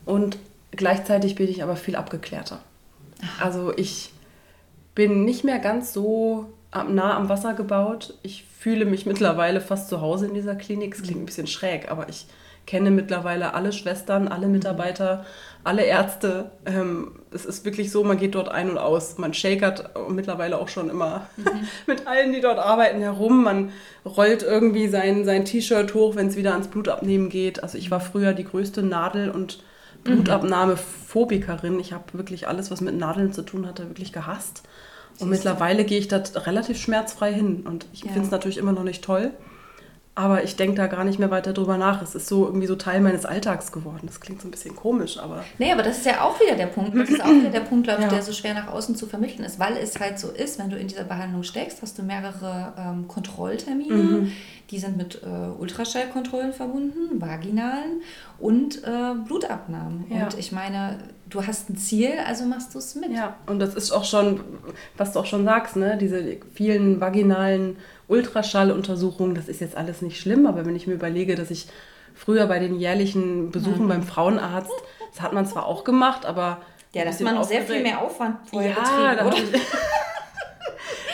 [0.05, 0.39] und
[0.71, 2.59] gleichzeitig bin ich aber viel abgeklärter.
[3.39, 4.11] Also ich
[4.95, 6.51] bin nicht mehr ganz so
[6.89, 8.13] nah am Wasser gebaut.
[8.23, 10.95] Ich fühle mich mittlerweile fast zu Hause in dieser Klinik.
[10.95, 12.27] Es klingt ein bisschen schräg, aber ich,
[12.65, 15.25] kenne mittlerweile alle Schwestern, alle Mitarbeiter,
[15.63, 16.51] alle Ärzte.
[16.65, 19.17] Ähm, es ist wirklich so, man geht dort ein und aus.
[19.17, 21.67] Man shakert mittlerweile auch schon immer mhm.
[21.87, 23.43] mit allen, die dort arbeiten, herum.
[23.43, 23.71] Man
[24.05, 27.61] rollt irgendwie sein, sein T-Shirt hoch, wenn es wieder ans Blutabnehmen geht.
[27.63, 29.63] Also ich war früher die größte Nadel- und
[30.03, 31.79] Blutabnahmephobikerin.
[31.79, 34.63] Ich habe wirklich alles, was mit Nadeln zu tun hatte, wirklich gehasst.
[35.19, 37.63] Und mittlerweile gehe ich da relativ schmerzfrei hin.
[37.67, 38.11] Und ich ja.
[38.11, 39.31] finde es natürlich immer noch nicht toll.
[40.15, 42.03] Aber ich denke da gar nicht mehr weiter drüber nach.
[42.03, 44.01] Es ist so irgendwie so Teil meines Alltags geworden.
[44.03, 45.43] Das klingt so ein bisschen komisch, aber.
[45.57, 46.95] Nee, aber das ist ja auch wieder der Punkt.
[46.95, 48.13] Das ist auch wieder der Punkt, glaube ich, ja.
[48.13, 50.77] der so schwer nach außen zu vermitteln ist, weil es halt so ist, wenn du
[50.77, 53.95] in dieser Behandlung steckst, hast du mehrere ähm, Kontrolltermine.
[53.95, 54.31] Mhm.
[54.69, 58.01] Die sind mit äh, Ultraschallkontrollen verbunden, vaginalen
[58.39, 60.05] und äh, Blutabnahmen.
[60.09, 60.25] Ja.
[60.25, 63.11] Und ich meine, du hast ein Ziel, also machst du es mit.
[63.11, 64.41] Ja, und das ist auch schon,
[64.95, 65.97] was du auch schon sagst, ne?
[65.97, 71.35] diese vielen vaginalen Ultraschalluntersuchungen, das ist jetzt alles nicht schlimm, aber wenn ich mir überlege,
[71.35, 71.67] dass ich
[72.13, 73.89] früher bei den jährlichen Besuchen mhm.
[73.89, 74.71] beim Frauenarzt,
[75.11, 76.61] das hat man zwar auch gemacht, aber...
[76.93, 79.59] Ja, dass man noch sehr viel mehr Aufwand vorher ja, betrieben, oder?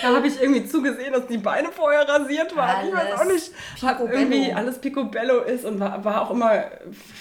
[0.01, 2.69] Da habe ich irgendwie zugesehen, dass die Beine vorher rasiert waren.
[2.69, 6.65] Alles ich weiß auch nicht, was irgendwie alles Picobello ist und war, war auch immer,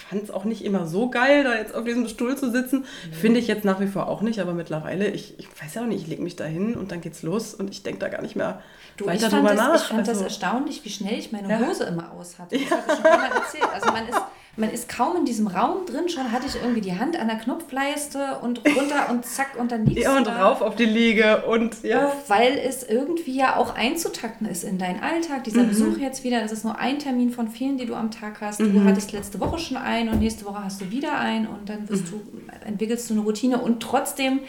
[0.09, 2.81] fand es auch nicht immer so geil, da jetzt auf diesem Stuhl zu sitzen.
[2.81, 3.13] Mhm.
[3.13, 5.87] Finde ich jetzt nach wie vor auch nicht, aber mittlerweile, ich, ich weiß ja auch
[5.87, 8.23] nicht, ich lege mich da hin und dann geht's los und ich denke da gar
[8.23, 8.63] nicht mehr
[8.97, 9.75] du, ich drüber das, nach.
[9.75, 11.89] Ich fand also, das erstaunlich, wie schnell ich meine Hose ja.
[11.91, 12.59] immer aus hatte.
[12.59, 13.69] Das habe ich schon mal erzählt.
[13.73, 14.21] Also man ist
[14.59, 17.37] man ist kaum in diesem Raum drin, schon hatte ich irgendwie die Hand an der
[17.37, 20.49] Knopfleiste und runter und zack und dann liegst ja, und da.
[20.49, 22.13] rauf auf die Liege und ja.
[22.27, 25.45] Weil es irgendwie ja auch einzutakten ist in deinen Alltag.
[25.45, 25.69] Dieser mhm.
[25.69, 28.61] Besuch jetzt wieder, das ist nur ein Termin von vielen, die du am Tag hast.
[28.61, 28.75] Mhm.
[28.75, 31.89] Du hattest letzte Woche schon einen und nächste Woche hast du wieder einen und dann
[31.89, 32.21] wirst mhm.
[32.37, 34.41] du, entwickelst du eine Routine und trotzdem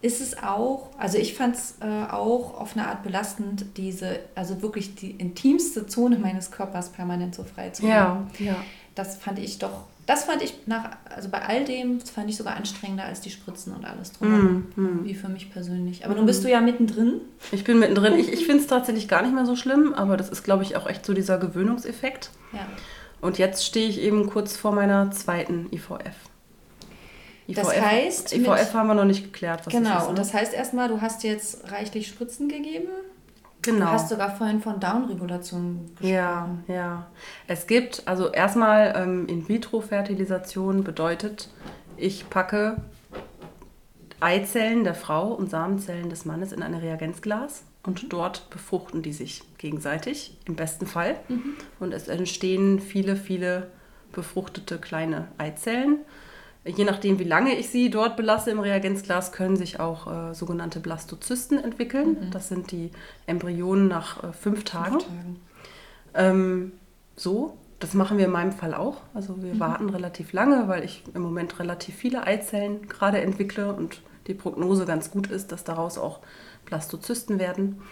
[0.00, 4.60] ist es auch, also ich fand es äh, auch auf eine Art belastend, diese, also
[4.60, 8.28] wirklich die intimste Zone meines Körpers permanent so frei zu haben.
[8.40, 8.56] Ja, ja
[8.94, 12.36] das fand ich doch, das fand ich nach, also bei all dem, das fand ich
[12.36, 14.28] sogar anstrengender als die Spritzen und alles drum.
[14.76, 15.04] Mm, mm.
[15.04, 16.04] Wie für mich persönlich.
[16.04, 17.20] Aber nun bist du ja mittendrin.
[17.52, 18.14] Ich bin mittendrin.
[18.18, 20.76] Ich, ich finde es tatsächlich gar nicht mehr so schlimm, aber das ist, glaube ich,
[20.76, 22.30] auch echt so dieser Gewöhnungseffekt.
[22.52, 22.66] Ja.
[23.20, 26.16] Und jetzt stehe ich eben kurz vor meiner zweiten IVF.
[27.48, 28.32] IVF das heißt.
[28.34, 29.64] IVF haben wir noch nicht geklärt.
[29.64, 30.08] Was genau, ist, ne?
[30.08, 32.88] und das heißt erstmal, du hast jetzt reichlich Spritzen gegeben.
[33.62, 33.86] Genau.
[33.86, 36.12] Du hast sogar vorhin von Down-Regulation gesprochen.
[36.12, 37.06] Ja, ja.
[37.46, 41.48] Es gibt, also erstmal ähm, In-vitro-Fertilisation bedeutet,
[41.96, 42.76] ich packe
[44.18, 48.08] Eizellen der Frau und Samenzellen des Mannes in ein Reagenzglas und mhm.
[48.08, 51.16] dort befruchten die sich gegenseitig, im besten Fall.
[51.28, 51.54] Mhm.
[51.78, 53.70] Und es entstehen viele, viele
[54.12, 55.98] befruchtete kleine Eizellen.
[56.64, 60.78] Je nachdem, wie lange ich sie dort belasse im Reagenzglas, können sich auch äh, sogenannte
[60.78, 62.16] Blastozysten entwickeln.
[62.20, 62.30] Mhm.
[62.30, 62.90] Das sind die
[63.26, 65.00] Embryonen nach äh, fünf Tagen.
[65.00, 65.40] Fünf Tagen.
[66.14, 66.72] Ähm,
[67.16, 68.98] so, das machen wir in meinem Fall auch.
[69.12, 69.60] Also wir mhm.
[69.60, 74.86] warten relativ lange, weil ich im Moment relativ viele Eizellen gerade entwickle und die Prognose
[74.86, 76.20] ganz gut ist, dass daraus auch
[76.64, 77.82] Blastozysten werden.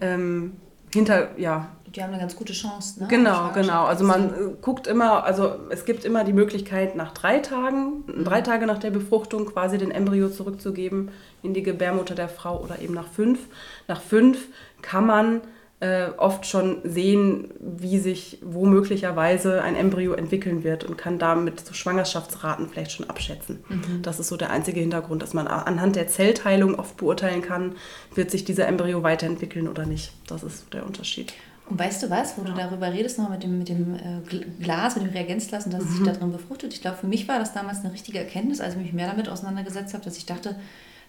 [0.00, 0.56] Ähm,
[0.92, 1.68] hinter, ja.
[1.96, 3.06] Die haben eine ganz gute Chance, ne?
[3.08, 3.86] Genau, genau.
[3.86, 8.24] Also man äh, guckt immer, also es gibt immer die Möglichkeit, nach drei Tagen, mhm.
[8.24, 11.10] drei Tage nach der Befruchtung quasi den Embryo zurückzugeben
[11.42, 13.38] in die Gebärmutter der Frau oder eben nach fünf.
[13.88, 14.48] Nach fünf
[14.82, 15.40] kann man
[15.80, 21.72] äh, oft schon sehen, wie sich womöglicherweise ein Embryo entwickeln wird und kann damit so
[21.72, 23.64] Schwangerschaftsraten vielleicht schon abschätzen.
[23.68, 24.02] Mhm.
[24.02, 27.74] Das ist so der einzige Hintergrund, dass man anhand der Zellteilung oft beurteilen kann,
[28.14, 30.12] wird sich dieser Embryo weiterentwickeln oder nicht.
[30.26, 31.32] Das ist so der Unterschied.
[31.68, 32.48] Und weißt du was, wo ja.
[32.48, 35.82] du darüber redest, noch mit dem, mit dem äh, Glas, mit dem Reagenzglas und dass
[35.82, 35.88] mhm.
[35.88, 36.72] es sich da drin befruchtet?
[36.72, 39.28] Ich glaube, für mich war das damals eine richtige Erkenntnis, als ich mich mehr damit
[39.28, 40.56] auseinandergesetzt habe, dass ich dachte,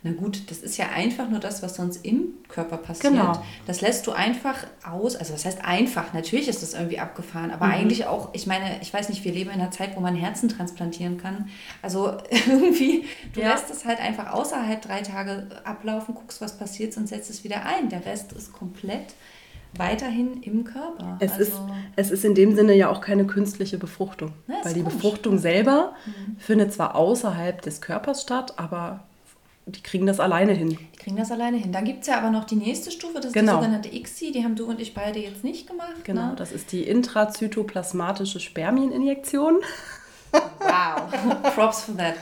[0.03, 3.13] na gut, das ist ja einfach nur das, was sonst im Körper passiert.
[3.13, 3.41] Genau.
[3.65, 5.15] Das lässt du einfach aus.
[5.15, 6.13] Also was heißt einfach?
[6.13, 7.73] Natürlich ist das irgendwie abgefahren, aber mhm.
[7.73, 10.49] eigentlich auch, ich meine, ich weiß nicht, wir leben in einer Zeit, wo man Herzen
[10.49, 11.49] transplantieren kann.
[11.81, 12.15] Also
[12.47, 13.53] irgendwie, du ja.
[13.53, 17.65] lässt es halt einfach außerhalb drei Tage ablaufen, guckst, was passiert und setzt es wieder
[17.65, 17.89] ein.
[17.89, 19.15] Der Rest ist komplett
[19.77, 21.17] weiterhin im Körper.
[21.19, 21.53] Es, also, ist,
[21.95, 24.33] es ist in dem Sinne ja auch keine künstliche Befruchtung.
[24.47, 24.95] Na, weil die komisch.
[24.95, 26.37] Befruchtung selber mhm.
[26.37, 29.01] findet zwar außerhalb des Körpers statt, aber
[29.67, 30.69] die kriegen das alleine hin.
[30.69, 31.73] Die kriegen das alleine hin.
[31.73, 33.57] Dann gibt es ja aber noch die nächste Stufe, das ist genau.
[33.57, 36.05] die sogenannte ICSI, die haben du und ich beide jetzt nicht gemacht.
[36.05, 36.35] Genau, ne?
[36.37, 39.57] das ist die intrazytoplasmatische Spermieninjektion.
[40.31, 42.15] Wow, Props for that.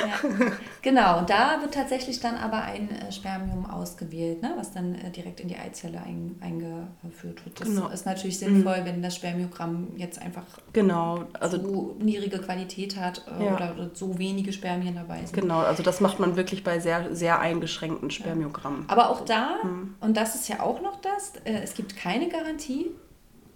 [0.00, 0.52] Ja.
[0.82, 5.10] Genau, und da wird tatsächlich dann aber ein äh, Spermium ausgewählt, ne, was dann äh,
[5.10, 7.60] direkt in die Eizelle ein, eingeführt wird.
[7.60, 7.88] Das genau.
[7.88, 8.84] ist natürlich sinnvoll, mhm.
[8.86, 11.24] wenn das Spermiogramm jetzt einfach genau.
[11.38, 13.54] also, so niedrige Qualität hat äh, ja.
[13.54, 15.34] oder, so wenige Spermien dabei sind.
[15.34, 18.82] Genau, also das macht man wirklich bei sehr, sehr eingeschränkten Spermiogrammen.
[18.82, 18.88] Ja.
[18.88, 19.96] Aber auch da, mhm.
[20.00, 22.86] und das ist ja auch noch das, es gibt keine Garantie,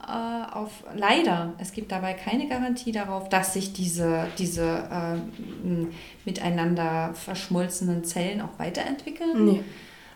[0.06, 5.86] äh, auf, leider, es gibt dabei keine Garantie darauf, dass sich diese, diese äh,
[6.24, 9.44] miteinander verschmolzenen Zellen auch weiterentwickeln.
[9.44, 9.64] Nee.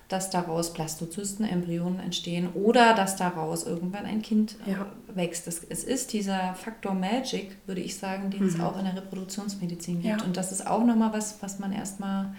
[0.08, 4.86] Dass daraus Blastozysten, Embryonen entstehen oder dass daraus irgendwann ein Kind äh, ja.
[5.14, 5.46] wächst.
[5.46, 8.48] Es, es, ist dieser Faktor Magic, würde ich sagen, den mhm.
[8.48, 10.20] es auch in der Reproduktionsmedizin gibt.
[10.20, 10.24] Ja.
[10.24, 12.34] Und das ist auch nochmal was, was man erstmal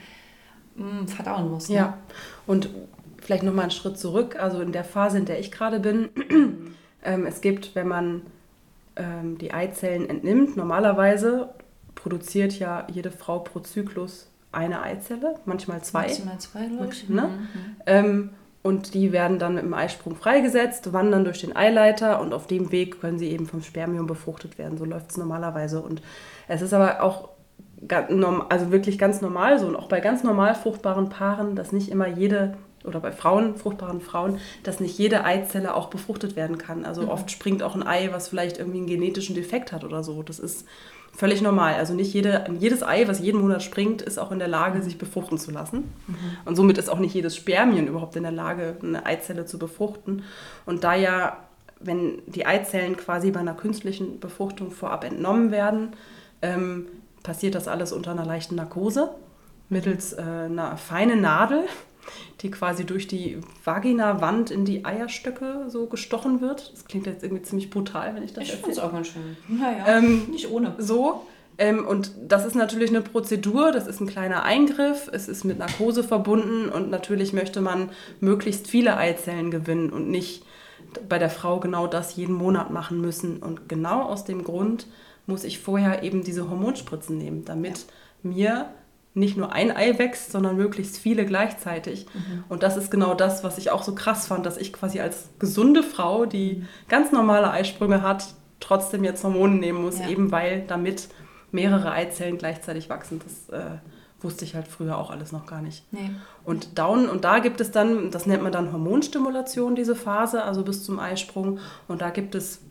[0.75, 1.69] mm, verdauen muss.
[1.69, 1.75] Ne?
[1.75, 1.97] Ja,
[2.47, 2.69] und
[3.21, 4.35] vielleicht nochmal einen Schritt zurück.
[4.39, 6.09] Also in der Phase, in der ich gerade bin,
[7.03, 8.21] ähm, es gibt, wenn man
[8.95, 11.49] ähm, die Eizellen entnimmt, normalerweise
[11.95, 16.01] produziert ja jede Frau pro Zyklus eine Eizelle, manchmal zwei.
[16.01, 17.09] Maximal zwei, glaube ich.
[17.09, 17.21] Ne?
[17.21, 17.75] Mhm.
[17.85, 18.29] Ähm,
[18.61, 22.99] und die werden dann im Eisprung freigesetzt, wandern durch den Eileiter und auf dem Weg
[22.99, 24.77] können sie eben vom Spermium befruchtet werden.
[24.77, 25.81] So läuft es normalerweise.
[25.81, 26.01] Und
[26.47, 27.29] es ist aber auch
[28.49, 32.07] also wirklich ganz normal so und auch bei ganz normal fruchtbaren Paaren, dass nicht immer
[32.07, 32.57] jede
[32.89, 36.83] oder bei Frauen, fruchtbaren Frauen, dass nicht jede Eizelle auch befruchtet werden kann.
[36.83, 37.09] Also mhm.
[37.09, 40.21] oft springt auch ein Ei, was vielleicht irgendwie einen genetischen Defekt hat oder so.
[40.23, 40.65] Das ist
[41.15, 41.75] völlig normal.
[41.75, 44.97] Also nicht jede, jedes Ei, was jeden Monat springt, ist auch in der Lage, sich
[44.97, 45.91] befruchten zu lassen.
[46.07, 46.15] Mhm.
[46.45, 50.23] Und somit ist auch nicht jedes Spermien überhaupt in der Lage, eine Eizelle zu befruchten.
[50.65, 51.37] Und da ja,
[51.79, 55.93] wenn die Eizellen quasi bei einer künstlichen Befruchtung vorab entnommen werden,
[56.41, 56.87] ähm,
[57.23, 59.11] passiert das alles unter einer leichten Narkose
[59.69, 61.63] mittels äh, einer feinen Nadel
[62.41, 66.72] die quasi durch die Vagina-Wand in die Eierstöcke so gestochen wird.
[66.74, 68.72] Das klingt jetzt irgendwie ziemlich brutal, wenn ich das ich erzähle.
[68.72, 69.38] Ich finde es auch ganz schön.
[69.47, 70.76] Naja, ähm, nicht ohne.
[70.78, 71.26] So.
[71.57, 75.60] Ähm, und das ist natürlich eine Prozedur, das ist ein kleiner Eingriff, es ist mit
[75.60, 77.89] Narkose verbunden und natürlich möchte man
[78.22, 80.45] möglichst viele Eizellen gewinnen und nicht
[81.10, 83.38] bei der Frau genau das jeden Monat machen müssen.
[83.38, 84.88] Und genau aus dem Grund
[85.28, 87.86] muss ich vorher eben diese Hormonspritzen nehmen, damit
[88.24, 88.30] ja.
[88.30, 88.70] mir
[89.14, 92.05] nicht nur ein Ei wächst, sondern möglichst viele gleichzeitig.
[92.14, 92.43] Mhm.
[92.47, 95.30] Und das ist genau das, was ich auch so krass fand, dass ich quasi als
[95.39, 100.10] gesunde Frau, die ganz normale Eisprünge hat, trotzdem jetzt Hormone nehmen muss, ja.
[100.10, 101.10] eben weil damit
[101.51, 103.20] mehrere Eizellen gleichzeitig wachsen.
[103.24, 103.78] Das äh,
[104.22, 105.86] wusste ich halt früher auch alles noch gar nicht.
[105.91, 106.12] Nee.
[106.43, 110.64] Und down, und da gibt es dann, das nennt man dann Hormonstimulation, diese Phase, also
[110.64, 111.60] bis zum Eisprung.
[111.88, 112.62] Und da gibt es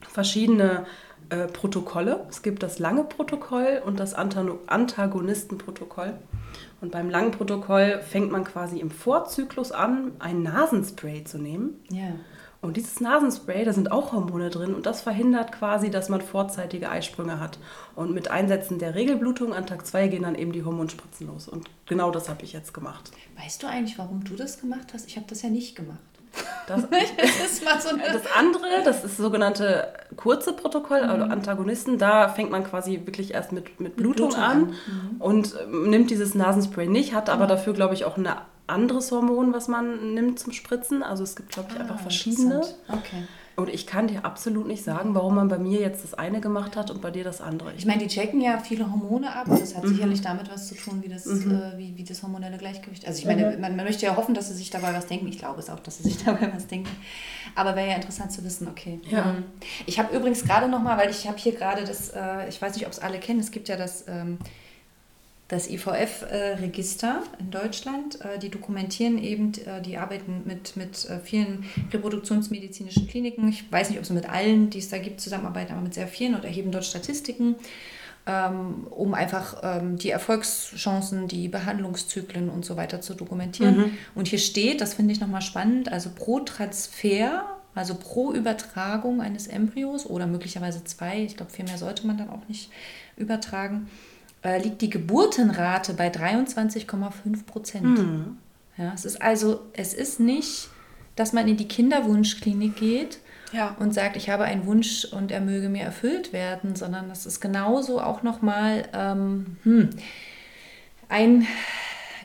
[0.00, 0.86] verschiedene
[1.30, 2.26] äh, Protokolle.
[2.28, 6.14] Es gibt das lange Protokoll und das Antagonistenprotokoll.
[6.80, 11.80] Und beim langen Protokoll fängt man quasi im Vorzyklus an, ein Nasenspray zu nehmen.
[11.92, 12.14] Yeah.
[12.60, 16.90] Und dieses Nasenspray, da sind auch Hormone drin und das verhindert quasi, dass man vorzeitige
[16.90, 17.58] Eisprünge hat.
[17.94, 21.46] Und mit Einsetzen der Regelblutung an Tag 2 gehen dann eben die Hormonspritzen los.
[21.46, 23.12] Und genau das habe ich jetzt gemacht.
[23.36, 25.06] Weißt du eigentlich, warum du das gemacht hast?
[25.06, 26.00] Ich habe das ja nicht gemacht.
[26.66, 31.22] Das, das, so das, andere, das ist das sogenannte kurze Protokoll, also mhm.
[31.22, 31.98] also Antagonisten.
[31.98, 34.66] Da fängt man quasi wirklich erst mit, mit Blutung, Blutung an, an.
[34.66, 35.20] Mhm.
[35.20, 37.48] und ähm, nimmt dieses Nasenspray nicht, hat aber mhm.
[37.48, 38.28] dafür, glaube ich, auch ein
[38.66, 41.02] anderes Hormon, was man nimmt zum Spritzen.
[41.02, 42.60] Also es gibt, glaube ich, ah, einfach verschiedene.
[42.88, 43.24] Okay.
[43.58, 46.76] Und ich kann dir absolut nicht sagen, warum man bei mir jetzt das eine gemacht
[46.76, 47.72] hat und bei dir das andere.
[47.76, 49.88] Ich meine, die checken ja viele Hormone ab und das hat mhm.
[49.88, 51.50] sicherlich damit was zu tun, wie das, mhm.
[51.50, 53.04] äh, wie, wie das hormonelle Gleichgewicht.
[53.04, 53.60] Also ich meine, mhm.
[53.60, 55.26] man, man, möchte ja hoffen, dass sie sich dabei was denken.
[55.26, 56.88] Ich glaube es auch, dass sie sich dabei was denken.
[57.56, 59.00] Aber wäre ja interessant zu wissen, okay.
[59.10, 59.24] Ja.
[59.24, 59.44] Mhm.
[59.86, 62.86] Ich habe übrigens gerade nochmal, weil ich habe hier gerade das, äh, ich weiß nicht,
[62.86, 64.04] ob es alle kennen, es gibt ja das...
[64.06, 64.38] Ähm,
[65.48, 68.20] das IVF-Register in Deutschland.
[68.20, 73.48] Äh, die dokumentieren eben, äh, die arbeiten mit, mit äh, vielen reproduktionsmedizinischen Kliniken.
[73.48, 76.06] Ich weiß nicht, ob sie mit allen, die es da gibt, zusammenarbeiten, aber mit sehr
[76.06, 77.56] vielen und erheben dort Statistiken,
[78.26, 83.78] ähm, um einfach ähm, die Erfolgschancen, die Behandlungszyklen und so weiter zu dokumentieren.
[83.78, 83.98] Mhm.
[84.14, 89.46] Und hier steht, das finde ich nochmal spannend, also pro Transfer also pro Übertragung eines
[89.46, 92.70] Embryos oder möglicherweise zwei, ich glaube, viel mehr sollte man dann auch nicht
[93.16, 93.88] übertragen,
[94.42, 97.98] äh, liegt die Geburtenrate bei 23,5 Prozent.
[97.98, 98.38] Mhm.
[98.76, 100.68] Ja, es ist also, es ist nicht,
[101.16, 103.18] dass man in die Kinderwunschklinik geht
[103.52, 103.74] ja.
[103.80, 107.40] und sagt, ich habe einen Wunsch und er möge mir erfüllt werden, sondern das ist
[107.40, 109.90] genauso auch nochmal ähm, hm,
[111.08, 111.46] ein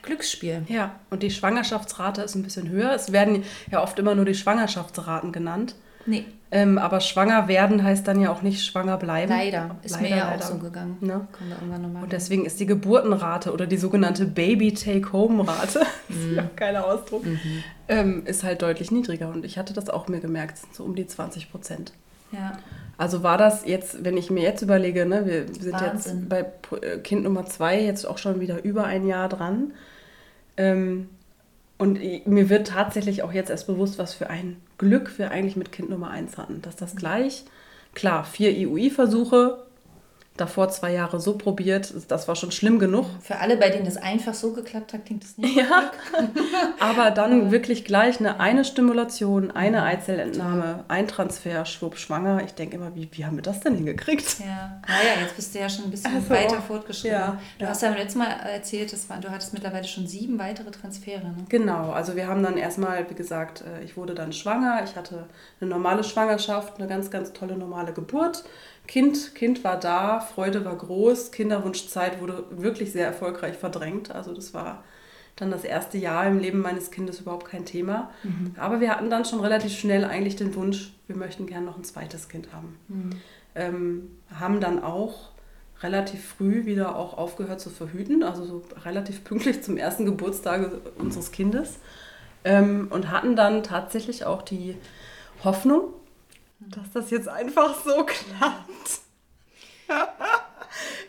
[0.04, 0.64] Glücksspiel.
[0.68, 2.94] Ja, und die Schwangerschaftsrate ist ein bisschen höher.
[2.94, 5.76] Es werden ja oft immer nur die Schwangerschaftsraten genannt.
[6.06, 6.26] Nee.
[6.56, 9.32] Ähm, aber schwanger werden heißt dann ja auch nicht schwanger bleiben.
[9.32, 10.46] Leider, ist leider, mir ja leider.
[10.46, 10.98] auch so gegangen.
[11.02, 11.28] Ne?
[12.00, 15.80] Und deswegen ist die Geburtenrate oder die sogenannte Baby-Take-Home-Rate,
[16.10, 17.40] ist ja auch kein Ausdruck, mhm.
[17.88, 19.30] ähm, ist halt deutlich niedriger.
[19.30, 21.92] Und ich hatte das auch mir gemerkt, so um die 20 Prozent.
[22.32, 22.60] Ja.
[23.00, 26.20] Also war das jetzt, wenn ich mir jetzt überlege, ne, wir sind Wahnsinn.
[26.20, 26.46] jetzt bei
[26.82, 29.74] äh, Kind Nummer zwei jetzt auch schon wieder über ein Jahr dran.
[30.56, 31.10] Ähm,
[31.84, 35.74] und mir wird tatsächlich auch jetzt erst bewusst, was für ein Glück wir eigentlich mit
[35.74, 36.62] Kind Nummer 1 hatten.
[36.62, 37.44] Dass das gleich,
[37.94, 39.66] klar, vier IUI-Versuche,
[40.38, 41.94] davor zwei Jahre so probiert.
[42.08, 43.06] Das war schon schlimm genug.
[43.22, 45.56] Für alle, bei denen das einfach so geklappt hat, klingt das nicht.
[45.56, 45.92] Ja,
[46.80, 52.42] aber dann wirklich gleich eine, eine Stimulation, eine Eizellentnahme, ein Transfer, schwupp, schwanger.
[52.44, 54.40] Ich denke immer, wie, wie haben wir das denn hingekriegt?
[54.40, 57.20] Ja, naja, jetzt bist du ja schon ein bisschen Also, weiter fortgeschritten.
[57.20, 57.70] ja, du ja.
[57.70, 61.24] hast ja beim letzten Mal erzählt, das war, du hattest mittlerweile schon sieben weitere Transfere.
[61.24, 61.36] Ne?
[61.50, 65.26] Genau, also wir haben dann erstmal, wie gesagt, äh, ich wurde dann schwanger, ich hatte
[65.62, 68.44] eine normale Schwangerschaft, eine ganz, ganz tolle normale Geburt.
[68.88, 74.12] Kind, kind war da, Freude war groß, Kinderwunschzeit wurde wirklich sehr erfolgreich verdrängt.
[74.12, 74.84] Also das war
[75.36, 78.12] dann das erste Jahr im Leben meines Kindes überhaupt kein Thema.
[78.58, 81.84] Aber wir hatten dann schon relativ schnell eigentlich den Wunsch, wir möchten gerne noch ein
[81.84, 82.78] zweites Kind haben.
[83.56, 85.30] Ähm, haben dann auch
[85.82, 91.32] relativ früh wieder auch aufgehört zu verhüten, also so relativ pünktlich zum ersten Geburtstag unseres
[91.32, 91.80] Kindes.
[92.46, 94.76] Ähm, und hatten dann tatsächlich auch die
[95.44, 95.94] Hoffnung,
[96.60, 98.70] dass das jetzt einfach so klappt.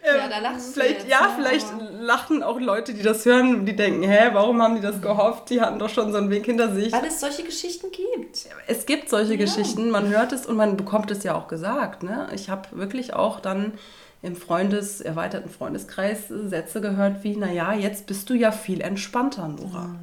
[0.07, 3.25] Ja, da lachst du vielleicht, jetzt, ja, ne, vielleicht aber- lachen auch Leute, die das
[3.25, 5.49] hören, die denken, hä, warum haben die das gehofft?
[5.49, 6.93] Die hatten doch schon so einen Weg hinter sich.
[6.93, 8.47] Weil es solche Geschichten gibt.
[8.67, 12.03] Es gibt solche Geschichten, man hört es und man bekommt es ja auch gesagt.
[12.03, 12.29] Ne?
[12.35, 13.73] Ich habe wirklich auch dann
[14.21, 19.95] im Freundes, erweiterten Freundeskreis Sätze gehört wie, naja, jetzt bist du ja viel entspannter, Nora.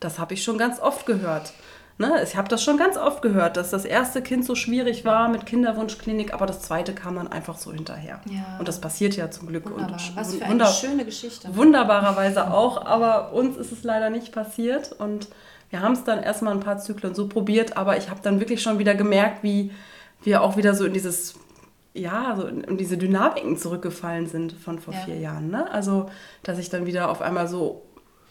[0.00, 1.52] Das habe ich schon ganz oft gehört.
[2.00, 2.22] Ne?
[2.22, 5.46] Ich habe das schon ganz oft gehört, dass das erste Kind so schwierig war mit
[5.46, 8.20] Kinderwunschklinik, aber das zweite kam dann einfach so hinterher.
[8.26, 8.56] Ja.
[8.60, 9.64] Und das passiert ja zum Glück.
[9.68, 9.98] Wunderbar.
[9.98, 11.54] Und Was für eine schöne Geschichte.
[11.56, 15.28] Wunderbarerweise auch, aber uns ist es leider nicht passiert und
[15.70, 18.62] wir haben es dann erstmal ein paar Zyklen so probiert, aber ich habe dann wirklich
[18.62, 19.72] schon wieder gemerkt, wie
[20.22, 21.34] wir auch wieder so in dieses,
[21.94, 25.00] ja, so in, in diese Dynamiken zurückgefallen sind von vor Ja.
[25.00, 25.50] vier Jahren.
[25.50, 25.68] Ne?
[25.70, 26.08] Also,
[26.44, 27.82] dass ich dann wieder auf einmal so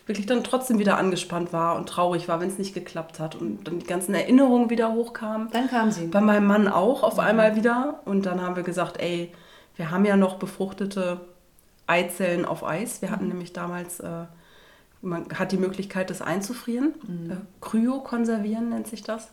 [0.08, 3.68] wirklich dann trotzdem wieder angespannt war und traurig war, wenn es nicht geklappt hat und
[3.68, 5.50] dann die ganzen Erinnerungen wieder hochkamen.
[5.52, 6.08] Dann kam sie.
[6.08, 8.02] Bei meinem Mann auch auf einmal wieder.
[8.06, 9.32] Und dann haben wir gesagt, ey,
[9.76, 11.20] wir haben ja noch befruchtete
[11.88, 13.02] Eizellen auf Eis.
[13.02, 14.26] Wir hatten nämlich damals, äh,
[15.02, 16.94] man hat die Möglichkeit, das einzufrieren.
[17.30, 19.30] Äh, Kryo konservieren nennt sich das.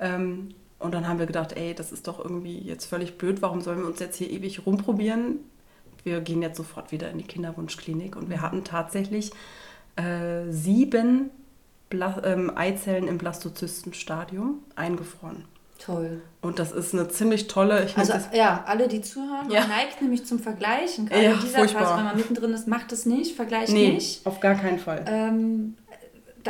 [0.00, 0.50] Ähm,
[0.80, 3.40] und dann haben wir gedacht, ey, das ist doch irgendwie jetzt völlig blöd.
[3.40, 5.38] Warum sollen wir uns jetzt hier ewig rumprobieren?
[6.02, 8.16] Wir gehen jetzt sofort wieder in die Kinderwunschklinik.
[8.16, 9.32] Und wir hatten tatsächlich
[9.98, 11.30] äh, sieben
[11.90, 15.44] Bla ähm, Eizellen im Blastozystenstadium eingefroren.
[15.78, 16.20] Toll.
[16.42, 19.66] Und das ist eine ziemlich tolle, ich Also ja, alle, die zuhören, Ja.
[19.66, 21.06] neigt nämlich zum Vergleichen.
[21.06, 21.82] Gerade Ja, in dieser furchtbar.
[21.84, 24.26] Phase, wenn man mittendrin ist, macht es nicht, vergleicht nee, nicht.
[24.26, 25.04] auf gar keinen Fall.
[25.06, 25.76] Ähm,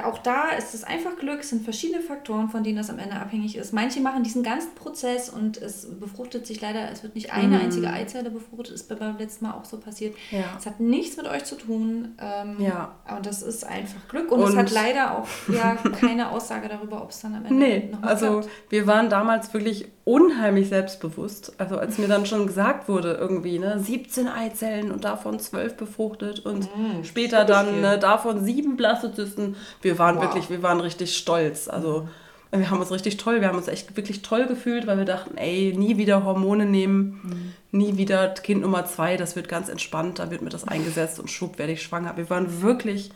[0.06, 3.16] auch da ist es einfach Glück, es sind verschiedene Faktoren, von denen das am Ende
[3.16, 3.72] abhängig ist.
[3.72, 7.88] Manche machen diesen ganzen Prozess und es befruchtet sich leider, es wird nicht eine einzige
[7.90, 10.14] Eizelle befruchtet, ist beim letzten Mal auch so passiert.
[10.30, 10.44] Ja.
[10.58, 12.14] Es hat nichts mit euch zu tun.
[12.20, 12.92] Ähm, Ja.
[13.16, 14.30] Und das ist einfach Glück.
[14.30, 17.54] Und, es Und- hat leider auch ja, keine Aussage darüber, ob es dann am Ende
[17.54, 18.48] Nee, nochmal also klappt.
[18.70, 21.52] wir waren damals wirklich unheimlich selbstbewusst.
[21.58, 26.40] Also als mir dann schon gesagt wurde, irgendwie, ne, 17 Eizellen und davon 12 befruchtet
[26.46, 26.66] und
[27.02, 29.56] später dann ne, davon sieben Blastozysten.
[29.82, 30.24] Wir waren Wow.
[30.24, 31.68] wirklich, wir waren richtig stolz.
[31.68, 32.08] Also
[32.50, 35.36] wir haben uns richtig toll, wir haben uns echt wirklich toll gefühlt, weil wir dachten,
[35.36, 40.30] ey, nie wieder Hormone nehmen, nie wieder Kind Nummer zwei, das wird ganz entspannt, da
[40.30, 42.16] wird mir das eingesetzt und schwupp werde ich schwanger.
[42.16, 43.10] Wir waren wirklich,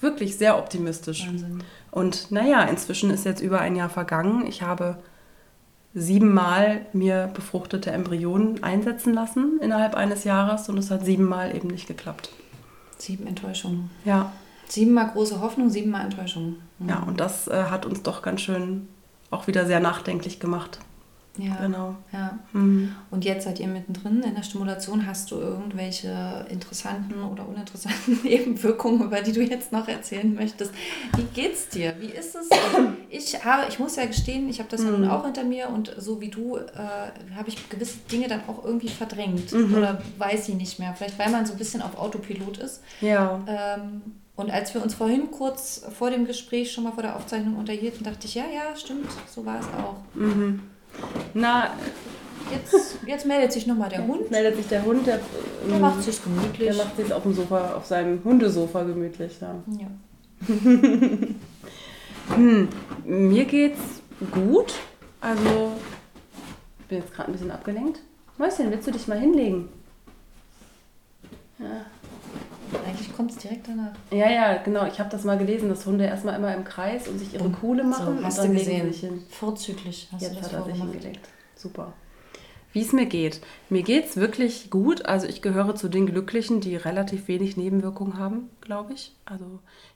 [0.00, 1.26] wirklich sehr optimistisch.
[1.26, 1.62] Wahnsinn.
[1.90, 4.46] Und naja, inzwischen ist jetzt über ein Jahr vergangen.
[4.46, 4.96] Ich habe
[5.94, 11.88] siebenmal mir befruchtete Embryonen einsetzen lassen innerhalb eines Jahres und es hat siebenmal eben nicht
[11.88, 12.30] geklappt.
[12.98, 13.90] Sieben Enttäuschungen.
[14.04, 14.32] Ja,
[14.68, 16.56] Siebenmal große Hoffnung, siebenmal Enttäuschung.
[16.86, 18.88] ja und das äh, hat uns doch ganz schön
[19.30, 20.78] auch wieder sehr nachdenklich gemacht.
[21.40, 21.54] Ja.
[21.60, 21.94] Genau.
[22.12, 22.36] Ja.
[22.52, 22.92] Mhm.
[23.12, 25.06] Und jetzt seid ihr mittendrin in der Stimulation.
[25.06, 30.72] Hast du irgendwelche interessanten oder uninteressanten Nebenwirkungen, über die du jetzt noch erzählen möchtest?
[31.16, 31.94] Wie geht's dir?
[32.00, 32.48] Wie ist es?
[33.10, 35.00] Ich habe, ich muss ja gestehen, ich habe das ja Mhm.
[35.02, 36.62] nun auch hinter mir und so wie du äh,
[37.36, 39.74] habe ich gewisse Dinge dann auch irgendwie verdrängt Mhm.
[39.76, 40.92] oder weiß sie nicht mehr.
[40.94, 42.82] Vielleicht weil man so ein bisschen auf Autopilot ist.
[43.00, 43.40] Ja.
[43.46, 44.02] Ähm,
[44.38, 48.04] und als wir uns vorhin kurz vor dem Gespräch schon mal vor der Aufzeichnung unterhielten,
[48.04, 49.96] dachte ich, ja, ja, stimmt, so war es auch.
[51.34, 51.72] Na,
[52.50, 54.30] Jetzt, jetzt meldet sich nochmal der Hund.
[54.30, 55.20] meldet sich der Hund, der,
[55.66, 56.68] Der ähm, macht sich gemütlich.
[56.68, 59.32] der macht sich auf dem Sofa, auf seinem Hundesofa gemütlich.
[59.40, 59.54] Ja.
[59.78, 59.88] ja.
[62.34, 62.68] Hm,
[63.06, 64.74] mir geht's gut.
[65.20, 65.72] Also,
[66.80, 68.00] ich bin jetzt gerade ein bisschen abgelenkt.
[68.36, 69.70] Mäuschen, willst du dich mal hinlegen?
[71.58, 71.86] Ja,
[72.86, 73.92] Eigentlich kommt es direkt danach.
[74.10, 74.86] ja, ja genau.
[74.86, 77.84] Ich habe das mal gelesen, dass Hunde erstmal immer im Kreis und sich ihre Kuhle
[77.84, 78.92] machen so, hast und dann du gesehen.
[78.92, 79.22] sich hin.
[79.30, 81.28] Vorzüglich hast Jetzt du das hat er sich hingelegt.
[81.54, 81.92] Super.
[82.72, 83.40] Wie es mir geht.
[83.70, 85.06] Mir geht's wirklich gut.
[85.06, 89.14] Also ich gehöre zu den Glücklichen, die relativ wenig Nebenwirkungen haben, glaube ich.
[89.24, 89.46] Also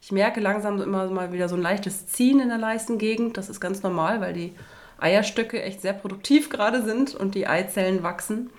[0.01, 3.37] ich merke langsam immer mal wieder so ein leichtes Ziehen in der Leistengegend.
[3.37, 4.53] Das ist ganz normal, weil die
[4.97, 8.49] Eierstöcke echt sehr produktiv gerade sind und die Eizellen wachsen.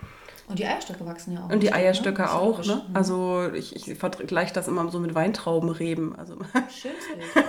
[0.47, 1.51] Und die Eierstöcke wachsen ja auch.
[1.51, 1.75] Und die ne?
[1.75, 2.67] Eierstöcke ist auch, frisch.
[2.69, 2.83] ne?
[2.93, 6.15] Also ich, ich vergleiche das immer so mit Weintraubenreben.
[6.17, 6.35] Also
[6.71, 7.47] Schönes Bild.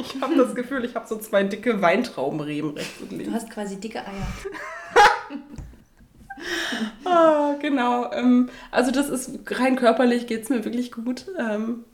[0.00, 3.32] ich habe das Gefühl, ich habe so zwei dicke Weintraubenreben rechts und Du links.
[3.34, 4.28] hast quasi dicke Eier.
[7.04, 8.10] Ah, genau.
[8.12, 11.26] Ähm, also das ist rein körperlich geht es mir wirklich gut.
[11.38, 11.84] Ähm,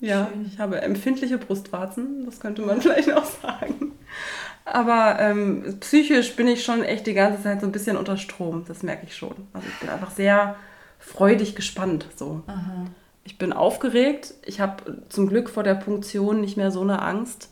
[0.00, 0.46] ja, Schön.
[0.50, 3.92] ich habe empfindliche Brustwarzen, das könnte man vielleicht auch sagen.
[4.72, 8.64] Aber ähm, psychisch bin ich schon echt die ganze Zeit so ein bisschen unter Strom,
[8.68, 9.34] das merke ich schon.
[9.52, 10.56] Also ich bin einfach sehr
[10.98, 12.06] freudig gespannt.
[12.16, 12.42] So.
[12.46, 12.86] Aha.
[13.24, 14.34] Ich bin aufgeregt.
[14.44, 17.50] Ich habe zum Glück vor der Punktion nicht mehr so eine Angst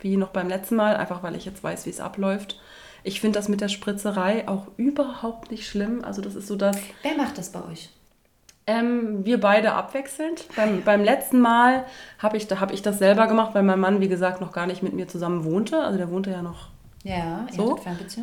[0.00, 2.60] wie noch beim letzten Mal, einfach weil ich jetzt weiß, wie es abläuft.
[3.02, 6.04] Ich finde das mit der Spritzerei auch überhaupt nicht schlimm.
[6.04, 7.90] Also das ist so das, Wer macht das bei euch?
[8.68, 10.44] Ähm, wir beide abwechselnd.
[10.54, 11.84] Beim, beim letzten Mal
[12.18, 14.66] habe ich, da hab ich das selber gemacht, weil mein Mann, wie gesagt, noch gar
[14.66, 15.80] nicht mit mir zusammen wohnte.
[15.80, 16.68] Also der wohnte ja noch
[17.02, 17.80] Ja, so.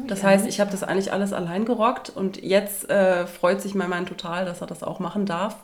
[0.07, 3.89] Das heißt, ich habe das eigentlich alles allein gerockt und jetzt äh, freut sich mein
[3.89, 5.55] Mann total, dass er das auch machen darf.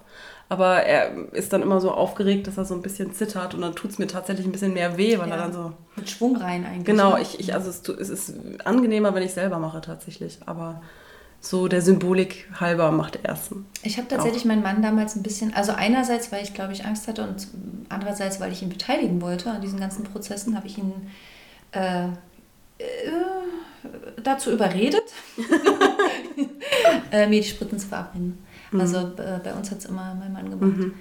[0.49, 3.73] Aber er ist dann immer so aufgeregt, dass er so ein bisschen zittert und dann
[3.73, 5.35] tut es mir tatsächlich ein bisschen mehr weh, weil Ja.
[5.35, 5.71] er dann so.
[5.95, 6.83] Mit Schwung rein eigentlich.
[6.85, 7.21] Genau, ne?
[7.21, 8.33] ich, ich, also es, es ist
[8.65, 10.39] angenehmer, wenn ich selber mache tatsächlich.
[10.47, 10.81] Aber
[11.41, 13.49] so der Symbolik halber macht er es.
[13.81, 17.07] Ich habe tatsächlich meinen Mann damals ein bisschen, also einerseits, weil ich glaube ich Angst
[17.07, 17.47] hatte und
[17.89, 20.93] andererseits, weil ich ihn beteiligen wollte an diesen ganzen Prozessen, habe ich ihn
[21.71, 22.11] äh, äh,
[24.23, 25.03] dazu überredet,
[27.11, 28.37] äh, mir die Spritzen zu verabreden.
[28.77, 30.93] Also äh, bei uns hat es immer mein Mann gemacht.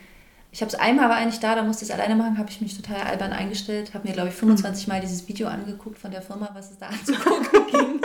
[0.53, 2.61] Ich habe es einmal, war eigentlich da, da musste ich es alleine machen, habe ich
[2.61, 6.23] mich total albern eingestellt, habe mir, glaube ich, 25 Mal dieses Video angeguckt von der
[6.23, 8.01] Firma, was es da anzugucken ging.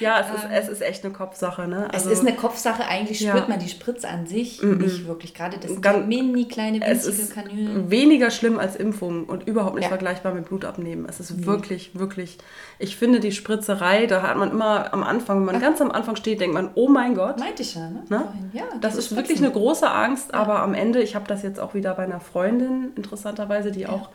[0.00, 1.68] Ja, es, ist, es ist echt eine Kopfsache.
[1.68, 1.88] Ne?
[1.92, 3.32] Es Also ist eine Kopfsache, eigentlich Ja.
[3.32, 5.34] spürt man die Spritze an sich nicht wirklich.
[5.34, 7.90] Gerade das sind Ganz- mini kleine es winzige ist Kanülen.
[7.90, 9.88] weniger schlimm als Impfung und überhaupt nicht Ja.
[9.90, 11.04] vergleichbar mit Blutabnehmen.
[11.06, 12.38] Es ist wirklich, wirklich.
[12.78, 16.16] Ich finde die Spritzerei, da hat man immer am Anfang, wenn man ganz am Anfang
[16.16, 17.38] steht, denkt man, oh mein Gott.
[17.38, 18.02] Meinte ich ja, ne?
[18.08, 18.24] Ne?
[18.54, 21.49] Ja, Das diese ist wirklich eine große Angst, aber am Ende, ich habe das jetzt
[21.58, 24.10] auch wieder bei einer Freundin, interessanterweise, die auch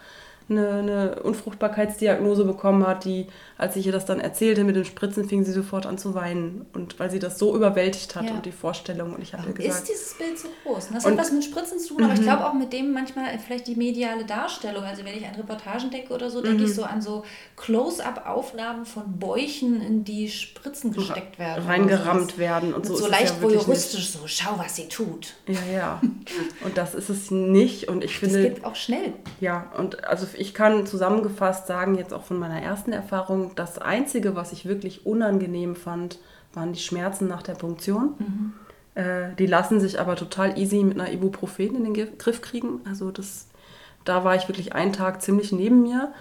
[0.50, 3.28] eine, eine Unfruchtbarkeitsdiagnose bekommen hat, die,
[3.58, 6.66] als ich ihr das dann erzählte mit den Spritzen, fing sie sofort an zu weinen.
[6.74, 8.32] Und weil sie das so überwältigt hat Ja.
[8.32, 9.14] und die Vorstellung.
[9.14, 10.89] Und ich habe ihr Warum gesagt, ist dieses Bild so groß?
[10.93, 11.18] Das Und- Mhm.
[11.20, 13.76] hat was mit Spritzen zu tun, aber ich glaube auch mit dem manchmal vielleicht die
[13.76, 14.84] mediale Darstellung.
[14.84, 16.43] Also wenn ich an Reportagen denke oder so, Mhm.
[16.45, 17.24] denke ich so an so
[17.56, 21.66] Close-up-Aufnahmen von Bäuchen, in die Spritzen gesteckt werden.
[21.66, 22.38] reingerammt sowas.
[22.38, 22.70] werden.
[22.74, 25.34] Und Und so, so, es leicht voyeuristisch, so schau, was sie tut.
[25.47, 26.01] Ja, ja.
[26.64, 27.88] Und das ist es nicht.
[27.88, 29.14] Und ich Das finde, geht auch schnell.
[29.39, 34.36] Ja, und also ich kann zusammengefasst sagen, jetzt auch von meiner ersten Erfahrung, das Einzige,
[34.36, 36.20] was ich wirklich unangenehm fand,
[36.54, 38.54] waren die Schmerzen nach der Punktion.
[38.96, 42.80] Äh, die lassen sich aber total easy mit einer Ibuprofen in den Gr- Griff kriegen.
[42.89, 43.48] Also das,
[44.06, 46.14] da war ich wirklich einen Tag ziemlich neben mir.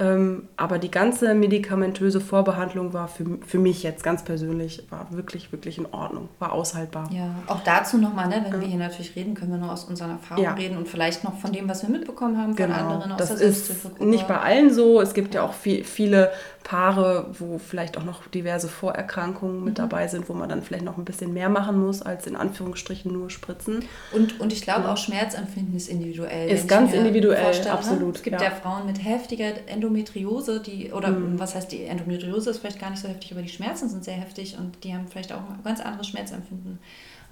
[0.00, 5.52] Ähm, aber die ganze medikamentöse Vorbehandlung war für, für mich jetzt ganz persönlich, war wirklich,
[5.52, 7.10] wirklich in Ordnung, war aushaltbar.
[7.12, 10.12] Ja, auch dazu nochmal, ne, wenn wir hier natürlich reden, können wir nur aus unseren
[10.12, 10.54] Erfahrungen Ja.
[10.54, 13.46] reden und vielleicht noch von dem, was wir mitbekommen haben von anderen aus das der
[13.48, 15.00] ist nicht bei allen so.
[15.02, 16.30] Es gibt ja auch viel, viele
[16.64, 19.64] Paare, wo vielleicht auch noch diverse Vorerkrankungen Mhm.
[19.64, 22.36] mit dabei sind, wo man dann vielleicht noch ein bisschen mehr machen muss, als in
[22.36, 23.84] Anführungsstrichen nur Spritzen.
[24.12, 26.50] Und, und ich glaube auch Schmerzempfinden ist individuell.
[26.50, 28.48] Ist ganz individuell, ne, absolut, Es gibt ja.
[28.48, 28.54] ja.
[28.54, 31.38] Frauen mit heftiger Endometriose, die, oder Mhm.
[31.38, 34.14] was heißt die Endometriose ist vielleicht gar nicht so heftig, aber die Schmerzen sind sehr
[34.14, 36.78] heftig und die haben vielleicht auch ein ganz anderes Schmerzempfinden,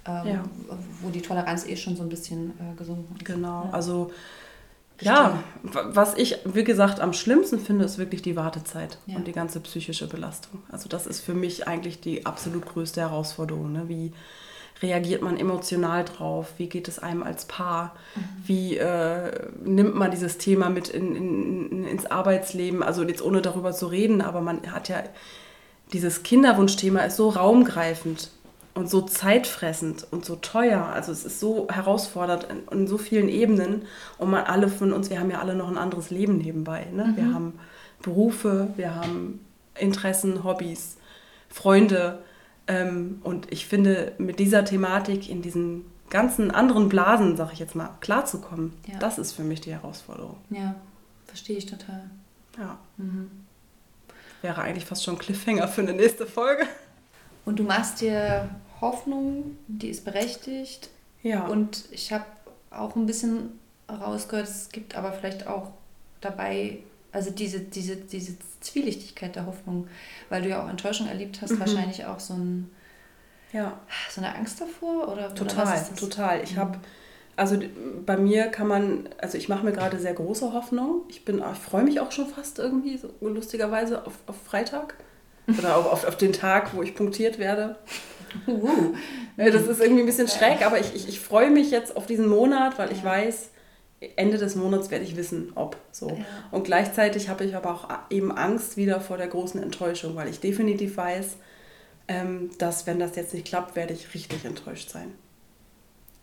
[0.05, 0.43] ähm, Ja.
[1.01, 3.25] wo die Toleranz eh schon so ein bisschen äh, gesunken ist.
[3.25, 3.69] Genau, Ja.
[3.71, 4.11] also
[5.01, 9.15] ja, wa- was ich, wie gesagt, am schlimmsten finde, ist wirklich die Wartezeit Ja.
[9.15, 10.61] und die ganze psychische Belastung.
[10.71, 13.71] Also das ist für mich eigentlich die absolut größte Herausforderung.
[13.71, 13.87] Ne?
[13.87, 14.11] Wie
[14.81, 16.53] reagiert man emotional drauf?
[16.57, 17.95] Wie geht es einem als Paar?
[18.45, 22.81] Wie äh, nimmt man dieses Thema mit in, in, in, ins Arbeitsleben?
[22.81, 25.03] Also jetzt ohne darüber zu reden, aber man hat ja,
[25.91, 28.31] dieses Kinderwunschthema ist so raumgreifend
[28.73, 30.85] und so zeitfressend und so teuer.
[30.85, 33.83] Also es ist so herausfordernd in, in so vielen Ebenen.
[34.17, 36.87] Und man alle von uns, wir haben ja alle noch ein anderes Leben nebenbei.
[36.93, 37.13] Ne?
[37.15, 37.59] Wir haben
[38.01, 39.45] Berufe, wir haben
[39.77, 40.97] Interessen, Hobbys,
[41.49, 42.19] Freunde.
[42.69, 47.75] Ähm, und ich finde, mit dieser Thematik in diesen ganzen anderen Blasen, sag ich jetzt
[47.75, 48.99] mal, klarzukommen, Ja.
[48.99, 50.37] das ist für mich die Herausforderung.
[50.49, 50.75] Ja,
[51.25, 52.09] verstehe ich total.
[52.57, 52.77] Ja.
[52.97, 53.29] Mhm.
[54.41, 56.63] Wäre eigentlich fast schon Cliffhanger für eine nächste Folge.
[57.45, 58.49] Und du machst dir
[58.79, 60.89] Hoffnung, die ist berechtigt.
[61.23, 61.45] Ja.
[61.47, 62.25] Und ich habe
[62.71, 63.59] auch ein bisschen
[63.89, 65.71] rausgehört, es gibt aber vielleicht auch
[66.21, 66.77] dabei,
[67.11, 69.87] also diese, diese, diese Zwielichtigkeit der Hoffnung,
[70.29, 71.59] weil du ja auch Enttäuschung erlebt hast, Mhm.
[71.59, 72.69] wahrscheinlich auch so, ein,
[73.53, 73.79] ja.
[74.09, 75.03] so eine Angst davor?
[75.03, 75.93] Oder, oder Total, das?
[75.95, 76.43] total.
[76.43, 76.79] Ich habe,
[77.35, 77.57] also
[78.05, 81.01] bei mir kann man, also ich mache mir gerade sehr große Hoffnung.
[81.09, 84.95] Ich bin, ich freue mich auch schon fast irgendwie, so lustigerweise, auf, auf Freitag.
[85.57, 87.75] Oder auf, auf, auf den Tag, wo ich punktiert werde.
[88.45, 88.93] Uh.
[89.35, 92.27] Das ist irgendwie ein bisschen schräg, aber ich, ich, ich freue mich jetzt auf diesen
[92.27, 93.49] Monat, weil ich weiß,
[94.15, 96.09] Ende des Monats werde ich wissen, ob so.
[96.09, 96.25] Ja.
[96.51, 100.39] Und gleichzeitig habe ich aber auch eben Angst wieder vor der großen Enttäuschung, weil ich
[100.39, 101.35] definitiv weiß,
[102.07, 105.13] ähm, dass wenn das jetzt nicht klappt, werde ich richtig enttäuscht sein.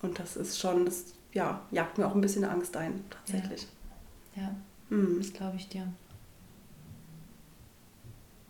[0.00, 3.66] Und das ist schon, das ja, jagt mir auch ein bisschen Angst ein, tatsächlich.
[4.34, 4.54] Ja, ja.
[4.88, 5.18] Hm.
[5.18, 5.86] das glaube ich dir.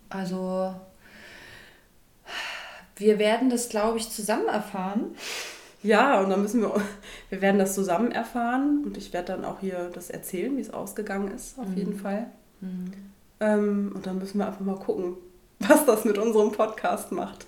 [0.09, 0.73] Also,
[2.95, 5.15] wir werden das, glaube ich, zusammen erfahren.
[5.83, 6.73] Ja, und dann müssen wir,
[7.29, 10.73] wir werden das zusammen erfahren und ich werde dann auch hier das erzählen, wie es
[10.73, 11.77] ausgegangen ist, auf mhm.
[11.77, 12.27] jeden Fall.
[12.61, 12.91] Mhm.
[13.39, 15.15] Ähm, und dann müssen wir einfach mal gucken,
[15.59, 17.45] was das mit unserem Podcast macht.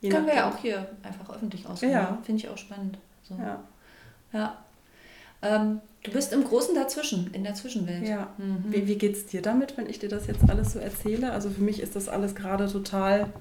[0.00, 2.00] Je Können wir ja auch hier einfach öffentlich ausprobieren.
[2.00, 2.18] Ja.
[2.22, 2.98] Finde ich auch spannend.
[3.22, 3.34] So.
[3.34, 3.62] Ja.
[4.32, 4.56] Ja.
[5.42, 8.06] Ähm, du bist im Großen dazwischen, in der Zwischenwelt.
[8.06, 8.28] Ja.
[8.36, 8.64] Mhm.
[8.68, 11.32] Wie, wie geht es dir damit, wenn ich dir das jetzt alles so erzähle?
[11.32, 13.32] Also für mich ist das alles gerade total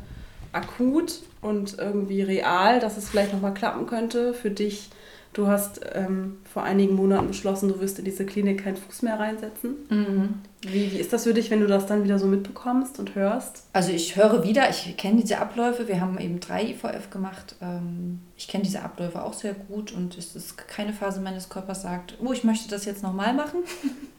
[0.56, 4.34] akut und irgendwie real, dass es vielleicht nochmal klappen könnte.
[4.34, 4.90] Für dich,
[5.34, 9.20] du hast ähm, vor einigen Monaten beschlossen, du wirst in diese Klinik keinen Fuß mehr
[9.20, 9.76] reinsetzen.
[9.90, 10.34] Mhm.
[10.62, 13.66] Wie, wie ist das für dich, wenn du das dann wieder so mitbekommst und hörst?
[13.74, 17.56] Also ich höre wieder, ich kenne diese Abläufe, wir haben eben drei IVF gemacht.
[17.62, 21.82] Ähm, ich kenne diese Abläufe auch sehr gut und es ist keine Phase meines Körpers
[21.82, 23.60] sagt, oh, ich möchte das jetzt nochmal machen,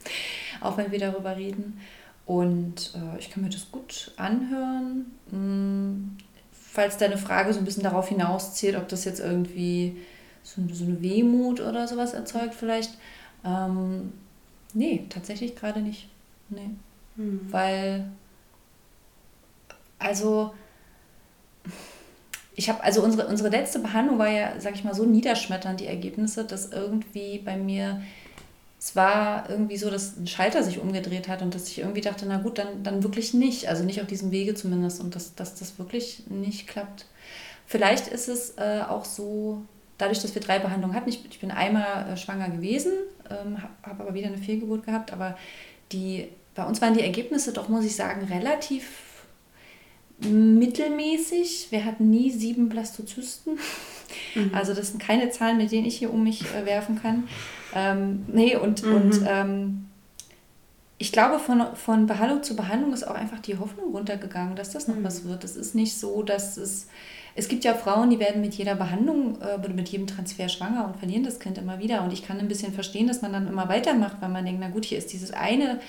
[0.60, 1.80] auch wenn wir darüber reden.
[2.26, 5.06] Und äh, ich kann mir das gut anhören.
[6.76, 9.96] Falls deine Frage so ein bisschen darauf hinauszielt, ob das jetzt irgendwie
[10.42, 12.90] so, so eine Wehmut oder sowas erzeugt vielleicht.
[13.46, 14.12] Ähm,
[14.74, 16.06] nee, tatsächlich gerade nicht.
[16.50, 16.68] Nee.
[17.16, 17.40] Hm.
[17.50, 18.04] Weil,
[19.98, 20.52] also,
[22.54, 25.86] ich habe, also unsere, unsere letzte Behandlung war ja, sag ich mal, so niederschmetternd, die
[25.86, 28.02] Ergebnisse, dass irgendwie bei mir
[28.86, 32.24] es war irgendwie so, dass ein Schalter sich umgedreht hat und dass ich irgendwie dachte,
[32.24, 33.68] na gut, dann, dann wirklich nicht.
[33.68, 37.06] Also nicht auf diesem Wege zumindest und dass, dass das wirklich nicht klappt.
[37.66, 39.62] Vielleicht ist es äh, auch so,
[39.98, 42.92] dadurch, dass wir drei Behandlungen hatten, ich, ich bin einmal äh, schwanger gewesen,
[43.28, 45.36] ähm, habe aber wieder eine Fehlgeburt gehabt, aber
[45.90, 49.24] die, bei uns waren die Ergebnisse doch, muss ich sagen, relativ
[50.20, 51.68] mittelmäßig.
[51.70, 53.58] Wir hatten nie sieben Blastozysten.
[54.34, 54.50] Mhm.
[54.52, 57.28] Also das sind keine Zahlen, mit denen ich hier um mich äh, werfen kann.
[57.74, 58.94] Ähm, nee, und, mhm.
[58.94, 59.86] und ähm,
[60.98, 64.88] ich glaube, von, von Behandlung zu Behandlung ist auch einfach die Hoffnung runtergegangen, dass das
[64.88, 65.04] noch mhm.
[65.04, 65.44] was wird.
[65.44, 66.88] Es ist nicht so, dass es.
[67.38, 70.86] Es gibt ja Frauen, die werden mit jeder Behandlung äh, oder mit jedem Transfer schwanger
[70.86, 72.02] und verlieren das Kind immer wieder.
[72.02, 74.70] Und ich kann ein bisschen verstehen, dass man dann immer weitermacht, weil man denkt, na
[74.70, 75.80] gut, hier ist dieses eine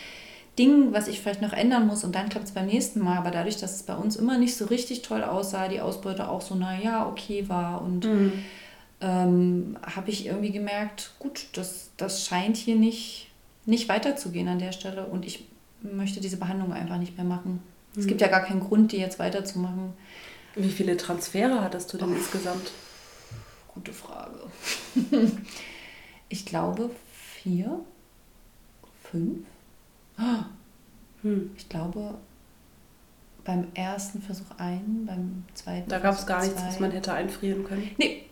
[0.57, 3.17] Ding, was ich vielleicht noch ändern muss und dann klappt es beim nächsten Mal.
[3.17, 6.41] Aber dadurch, dass es bei uns immer nicht so richtig toll aussah, die Ausbeute auch
[6.41, 8.33] so, naja, okay war und mhm.
[9.01, 13.29] ähm, habe ich irgendwie gemerkt, gut, das, das scheint hier nicht,
[13.65, 15.45] nicht weiterzugehen an der Stelle und ich
[15.81, 17.61] möchte diese Behandlung einfach nicht mehr machen.
[17.93, 18.01] Mhm.
[18.01, 19.93] Es gibt ja gar keinen Grund, die jetzt weiterzumachen.
[20.55, 22.15] Wie viele Transfere hattest du denn oh.
[22.15, 22.71] insgesamt?
[23.75, 24.39] Gute Frage.
[26.29, 26.89] ich glaube
[27.43, 27.79] vier,
[29.03, 29.45] fünf.
[31.21, 31.51] Hm.
[31.57, 32.15] Ich glaube,
[33.43, 35.89] beim ersten Versuch ein, beim zweiten.
[35.89, 37.89] Da gab es gar nichts, was man hätte einfrieren können.
[37.97, 38.23] Nee.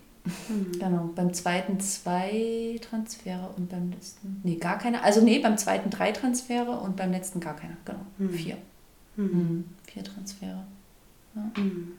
[0.48, 0.72] Hm.
[0.80, 4.42] Genau, beim zweiten zwei Transfere und beim letzten.
[4.44, 5.04] Nee, gar keine.
[5.04, 7.78] Also, nee, beim zweiten drei Transfere und beim letzten gar keine.
[7.86, 8.30] Genau, hm.
[8.32, 8.58] vier.
[9.18, 9.32] Hm.
[9.32, 9.64] hm.
[9.86, 10.64] Vier Transfere.
[11.36, 11.52] Ja.
[11.56, 11.92] Hm.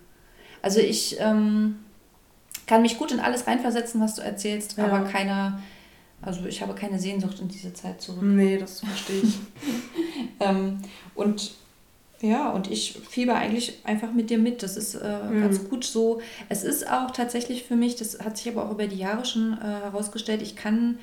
[0.61, 1.77] Also, ich ähm,
[2.67, 4.87] kann mich gut in alles reinversetzen, was du erzählst, ja.
[4.87, 5.61] aber keiner
[6.23, 8.23] also ich habe keine Sehnsucht in diese Zeit zurück.
[8.23, 9.39] Nee, das verstehe ich.
[10.41, 10.79] ähm,
[11.15, 11.53] und
[12.21, 14.63] ja, und ich fieber eigentlich einfach mit dir mit.
[14.63, 15.43] Das ist äh, mhm.
[15.43, 16.21] ganz gut so.
[16.49, 19.59] Es ist auch tatsächlich für mich, das hat sich aber auch über die Jahre schon
[19.59, 20.99] äh, herausgestellt, ich kann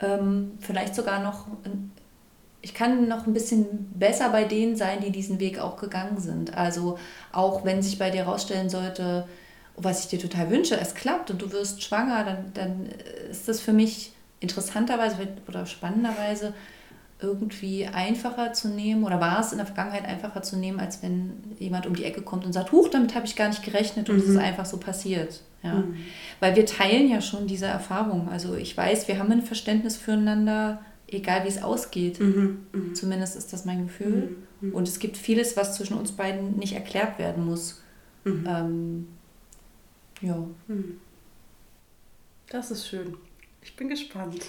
[0.00, 1.46] ähm, vielleicht sogar noch,
[2.60, 6.56] ich kann noch ein bisschen besser bei denen sein, die diesen Weg auch gegangen sind.
[6.56, 6.98] Also
[7.32, 9.26] auch wenn sich bei dir herausstellen sollte,
[9.76, 12.86] was ich dir total wünsche, es klappt und du wirst schwanger, dann, dann
[13.30, 15.16] ist das für mich interessanterweise
[15.46, 16.54] oder spannenderweise
[17.22, 21.32] irgendwie einfacher zu nehmen oder war es in der Vergangenheit einfacher zu nehmen, als wenn
[21.58, 24.16] jemand um die Ecke kommt und sagt, huch, damit habe ich gar nicht gerechnet und
[24.16, 24.22] mhm.
[24.22, 25.42] es ist einfach so passiert.
[25.62, 25.74] Ja.
[25.74, 25.96] Mhm.
[26.40, 28.28] Weil wir teilen ja schon diese Erfahrung.
[28.30, 32.20] Also ich weiß, wir haben ein Verständnis füreinander, egal wie es ausgeht.
[32.20, 32.66] Mhm.
[32.72, 32.94] mhm.
[32.94, 34.36] Zumindest ist das mein Gefühl.
[34.60, 34.68] Mhm.
[34.68, 34.74] Mhm.
[34.74, 37.82] Und es gibt vieles, was zwischen uns beiden nicht erklärt werden muss.
[38.24, 39.08] Ähm,
[40.22, 40.36] ja.
[42.50, 43.16] Das ist schön.
[43.70, 44.42] Ich bin gespannt.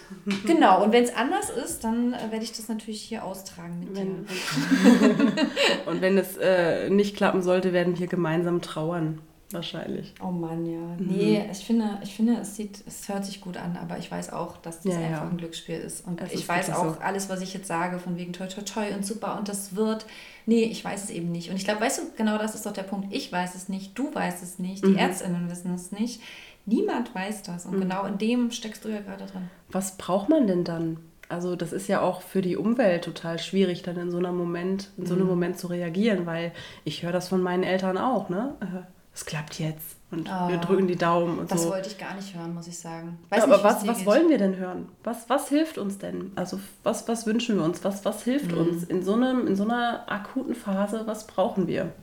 [0.45, 3.95] Genau, und wenn es anders ist, dann äh, werde ich das natürlich hier austragen mit
[3.95, 5.47] wenn, dir.
[5.85, 9.21] und wenn es äh, nicht klappen sollte, werden wir gemeinsam trauern.
[9.51, 10.13] wahrscheinlich.
[10.21, 10.79] Oh Mann, ja.
[10.79, 11.07] Mhm.
[11.07, 14.33] Nee, ich finde, ich finde es, sieht, es hört sich gut an, aber ich weiß
[14.33, 15.29] auch, dass das ja, einfach ja.
[15.29, 16.05] ein Glücksspiel ist.
[16.05, 17.01] Und es ich ist weiß auch, so.
[17.01, 20.05] alles, was ich jetzt sage, von wegen toi toi toi und super und das wird.
[20.47, 21.51] Nee, ich weiß es eben nicht.
[21.51, 23.13] Und ich glaube, weißt du, genau das ist doch der Punkt.
[23.13, 24.97] Ich weiß es nicht, du weißt es nicht, die mhm.
[24.97, 26.21] Ärztinnen wissen es nicht.
[26.65, 27.65] Niemand weiß das.
[27.65, 27.81] Und mhm.
[27.81, 29.49] genau in dem steckst du ja gerade drin.
[29.69, 30.97] Was braucht man denn dann?
[31.29, 34.89] Also das ist ja auch für die Umwelt total schwierig, dann in so einem Moment,
[34.97, 35.29] in so einem mhm.
[35.29, 36.51] Moment zu reagieren, weil
[36.83, 38.55] ich höre das von meinen Eltern auch, ne?
[38.59, 41.69] Äh, es klappt jetzt und oh, wir drücken die Daumen und das so.
[41.69, 43.17] Das wollte ich gar nicht hören, muss ich sagen.
[43.29, 44.89] Weiß aber nicht, was, was wollen wir denn hören?
[45.03, 46.31] Was, was hilft uns denn?
[46.35, 47.83] Also was, was wünschen wir uns?
[47.83, 48.57] Was, was hilft mhm.
[48.57, 51.03] uns in so, einem, in so einer akuten Phase?
[51.05, 51.93] Was brauchen wir?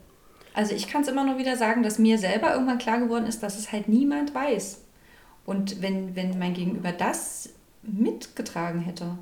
[0.59, 3.45] Also ich kann es immer nur wieder sagen, dass mir selber irgendwann klar geworden ist,
[3.45, 4.81] dass es halt niemand weiß.
[5.47, 7.51] Und wenn, wenn mein Gegenüber das
[7.83, 9.17] mitgetragen hätte.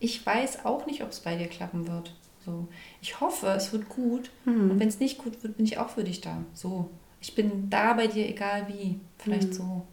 [0.00, 2.16] Ich weiß auch nicht, ob es bei dir klappen wird.
[2.44, 2.66] So.
[3.00, 4.32] Ich hoffe, es wird gut.
[4.44, 4.72] Mhm.
[4.72, 6.38] Und wenn es nicht gut wird, bin ich auch für dich da.
[6.52, 6.90] So.
[7.20, 8.98] Ich bin da bei dir, egal wie.
[9.18, 9.52] Vielleicht mhm.
[9.52, 9.86] so.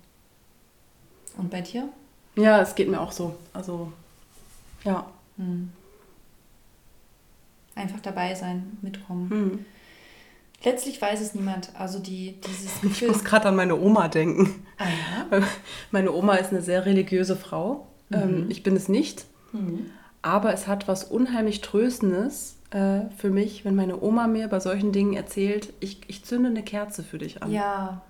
[1.37, 1.87] Und bei dir?
[2.35, 3.35] Ja, es geht mir auch so.
[3.53, 3.93] Also,
[4.83, 5.05] ja.
[5.37, 5.71] Mhm.
[7.75, 9.65] Einfach dabei sein, mitkommen.
[10.63, 11.69] Letztlich weiß es niemand.
[11.77, 13.09] Also die, dieses Gefühl.
[13.09, 14.65] Ich muss gerade an meine Oma denken.
[14.77, 14.85] Ah,
[15.31, 15.41] ja?
[15.91, 17.87] Meine Oma ist eine sehr religiöse Frau.
[18.11, 18.51] Ähm, mhm.
[18.51, 19.25] ich bin es nicht.
[19.53, 19.91] Mhm.
[20.21, 24.91] Aber es hat was unheimlich Tröstendes äh, für mich, wenn meine Oma mir bei solchen
[24.91, 27.51] Dingen erzählt, ich, ich zünde eine Kerze für dich an.
[27.51, 28.01] Ja.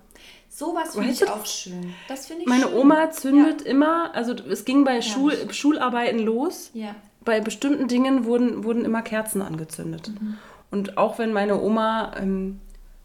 [0.48, 1.94] Sowas finde ich auch schön.
[2.08, 2.74] Das finde ich Meine schön.
[2.74, 3.68] Oma zündet ja.
[3.68, 6.70] immer, also es ging bei Schul, Schularbeiten los.
[6.74, 6.96] Ja.
[7.24, 10.10] Bei bestimmten Dingen wurden, wurden immer Kerzen angezündet.
[10.20, 10.38] Mhm.
[10.70, 12.60] Und auch wenn meine Oma ähm,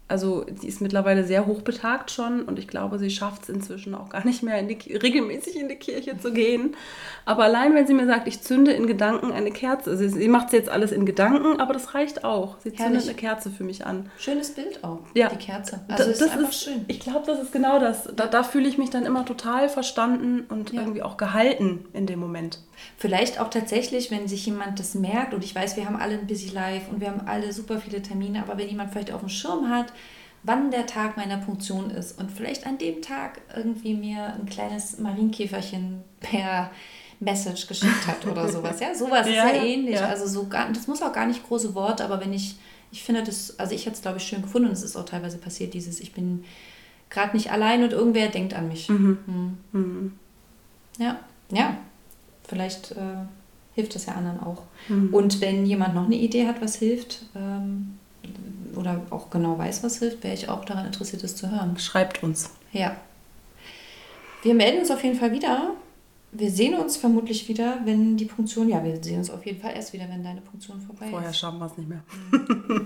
[0.08, 4.08] also sie ist mittlerweile sehr hochbetagt schon und ich glaube, sie schafft es inzwischen auch
[4.08, 6.76] gar nicht mehr in die, regelmäßig in die Kirche zu gehen.
[7.24, 10.46] Aber allein, wenn sie mir sagt, ich zünde in Gedanken eine Kerze, sie, sie macht
[10.46, 12.56] es jetzt alles in Gedanken, aber das reicht auch.
[12.60, 13.00] Sie Herrlich.
[13.00, 14.08] zündet eine Kerze für mich an.
[14.18, 15.28] Schönes Bild auch, ja.
[15.28, 15.80] die Kerze.
[15.88, 16.84] Also das, ist einfach ist, schön.
[16.86, 18.08] Ich glaube, das ist genau das.
[18.14, 20.82] Da, da fühle ich mich dann immer total verstanden und ja.
[20.82, 22.60] irgendwie auch gehalten in dem Moment.
[22.96, 26.26] Vielleicht auch tatsächlich, wenn sich jemand das merkt, und ich weiß, wir haben alle ein
[26.26, 29.28] busy life und wir haben alle super viele Termine, aber wenn jemand vielleicht auf dem
[29.28, 29.92] Schirm hat,
[30.42, 34.98] wann der Tag meiner Punktion ist und vielleicht an dem Tag irgendwie mir ein kleines
[34.98, 36.70] Marienkäferchen per
[37.20, 38.78] Message geschickt hat oder sowas.
[38.80, 39.96] Ja, sowas ja, ist ja ähnlich.
[39.96, 40.06] Ja.
[40.06, 42.56] Also so gar, das muss auch gar nicht große Worte, aber wenn ich,
[42.92, 45.04] ich finde das, also ich hätte es glaube ich schön gefunden und es ist auch
[45.04, 46.44] teilweise passiert, dieses, ich bin
[47.10, 48.88] gerade nicht allein und irgendwer denkt an mich.
[48.88, 49.18] Mhm.
[49.26, 49.58] Mhm.
[49.72, 50.12] Mhm.
[50.98, 51.18] Ja,
[51.50, 51.76] ja,
[52.48, 53.26] vielleicht äh,
[53.74, 54.62] hilft das ja anderen auch.
[54.88, 55.12] Mhm.
[55.12, 57.98] Und wenn jemand noch eine Idee hat, was hilft, ähm,
[58.74, 61.78] oder auch genau weiß, was hilft, wäre ich auch daran interessiert, es zu hören.
[61.78, 62.50] Schreibt uns.
[62.72, 62.96] Ja.
[64.42, 65.74] Wir melden uns auf jeden Fall wieder.
[66.32, 69.74] Wir sehen uns vermutlich wieder, wenn die Punktion, ja, wir sehen uns auf jeden Fall
[69.74, 71.38] erst wieder, wenn deine Punktion vorbei Vorher ist.
[71.38, 72.02] Vorher schaffen wir es nicht mehr.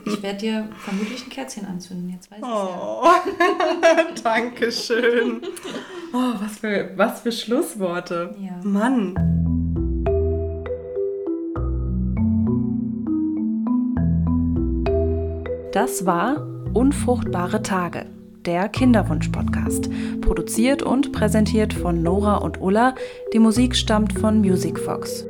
[0.07, 3.03] Ich werde dir vermutlich ein Kerzchen anzünden, jetzt weiß ich oh.
[3.83, 4.07] ja.
[4.23, 5.43] Dankeschön.
[6.13, 8.35] Oh, was für, was für Schlussworte.
[8.41, 8.69] Ja.
[8.69, 9.50] Mann.
[15.73, 18.07] Das war Unfruchtbare Tage,
[18.45, 19.89] der Kinderwunsch-Podcast.
[20.21, 22.97] Produziert und präsentiert von Nora und Ulla.
[23.33, 25.27] Die Musik stammt von Music Fox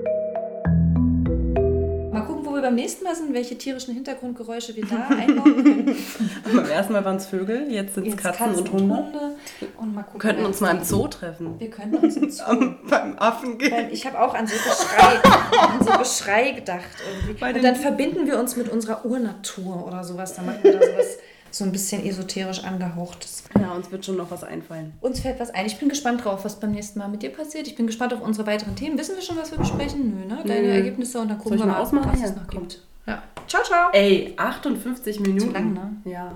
[2.71, 5.97] beim nächsten Mal sind, welche tierischen Hintergrundgeräusche wir da einbauen können.
[6.45, 8.95] beim ersten Mal waren es Vögel, jetzt sind es Katzen, Katzen, und Hunde.
[8.95, 9.37] Hunde.
[9.77, 11.59] Und mal gucken, könnten uns mal im Zoo treffen.
[11.59, 12.75] Wir könnten uns im Zoo.
[12.89, 13.89] beim Affen gehen.
[13.91, 15.19] Ich habe auch an so Geschrei,
[15.59, 16.87] an so Geschrei gedacht.
[17.27, 17.59] Irgendwie.
[17.59, 20.35] Und dann verbinden wir uns mit unserer Urnatur oder sowas.
[20.35, 21.19] Dann machen wir da sowas
[21.51, 23.45] so ein bisschen esoterisch angehauchtes.
[23.61, 24.93] Ja, uns wird schon noch was einfallen.
[25.01, 25.67] Uns fällt was ein.
[25.67, 27.67] Ich bin gespannt drauf, was beim nächsten Mal mit dir passiert.
[27.67, 28.99] Ich bin gespannt auf unsere weiteren Themen.
[28.99, 30.21] Wissen wir schon, was wir besprechen?
[30.21, 30.43] Nö, ne?
[30.47, 30.75] Deine Nö.
[30.75, 32.11] Ergebnisse und dann gucken Soll wir mal, ausmachen?
[32.13, 32.69] was es noch kommt.
[32.71, 32.83] gibt.
[33.07, 33.23] Ja.
[33.49, 33.89] Ciao, ciao.
[33.93, 35.41] Ey, 58 Minuten.
[35.41, 35.97] Zu lang, ne?
[36.05, 36.33] Ja.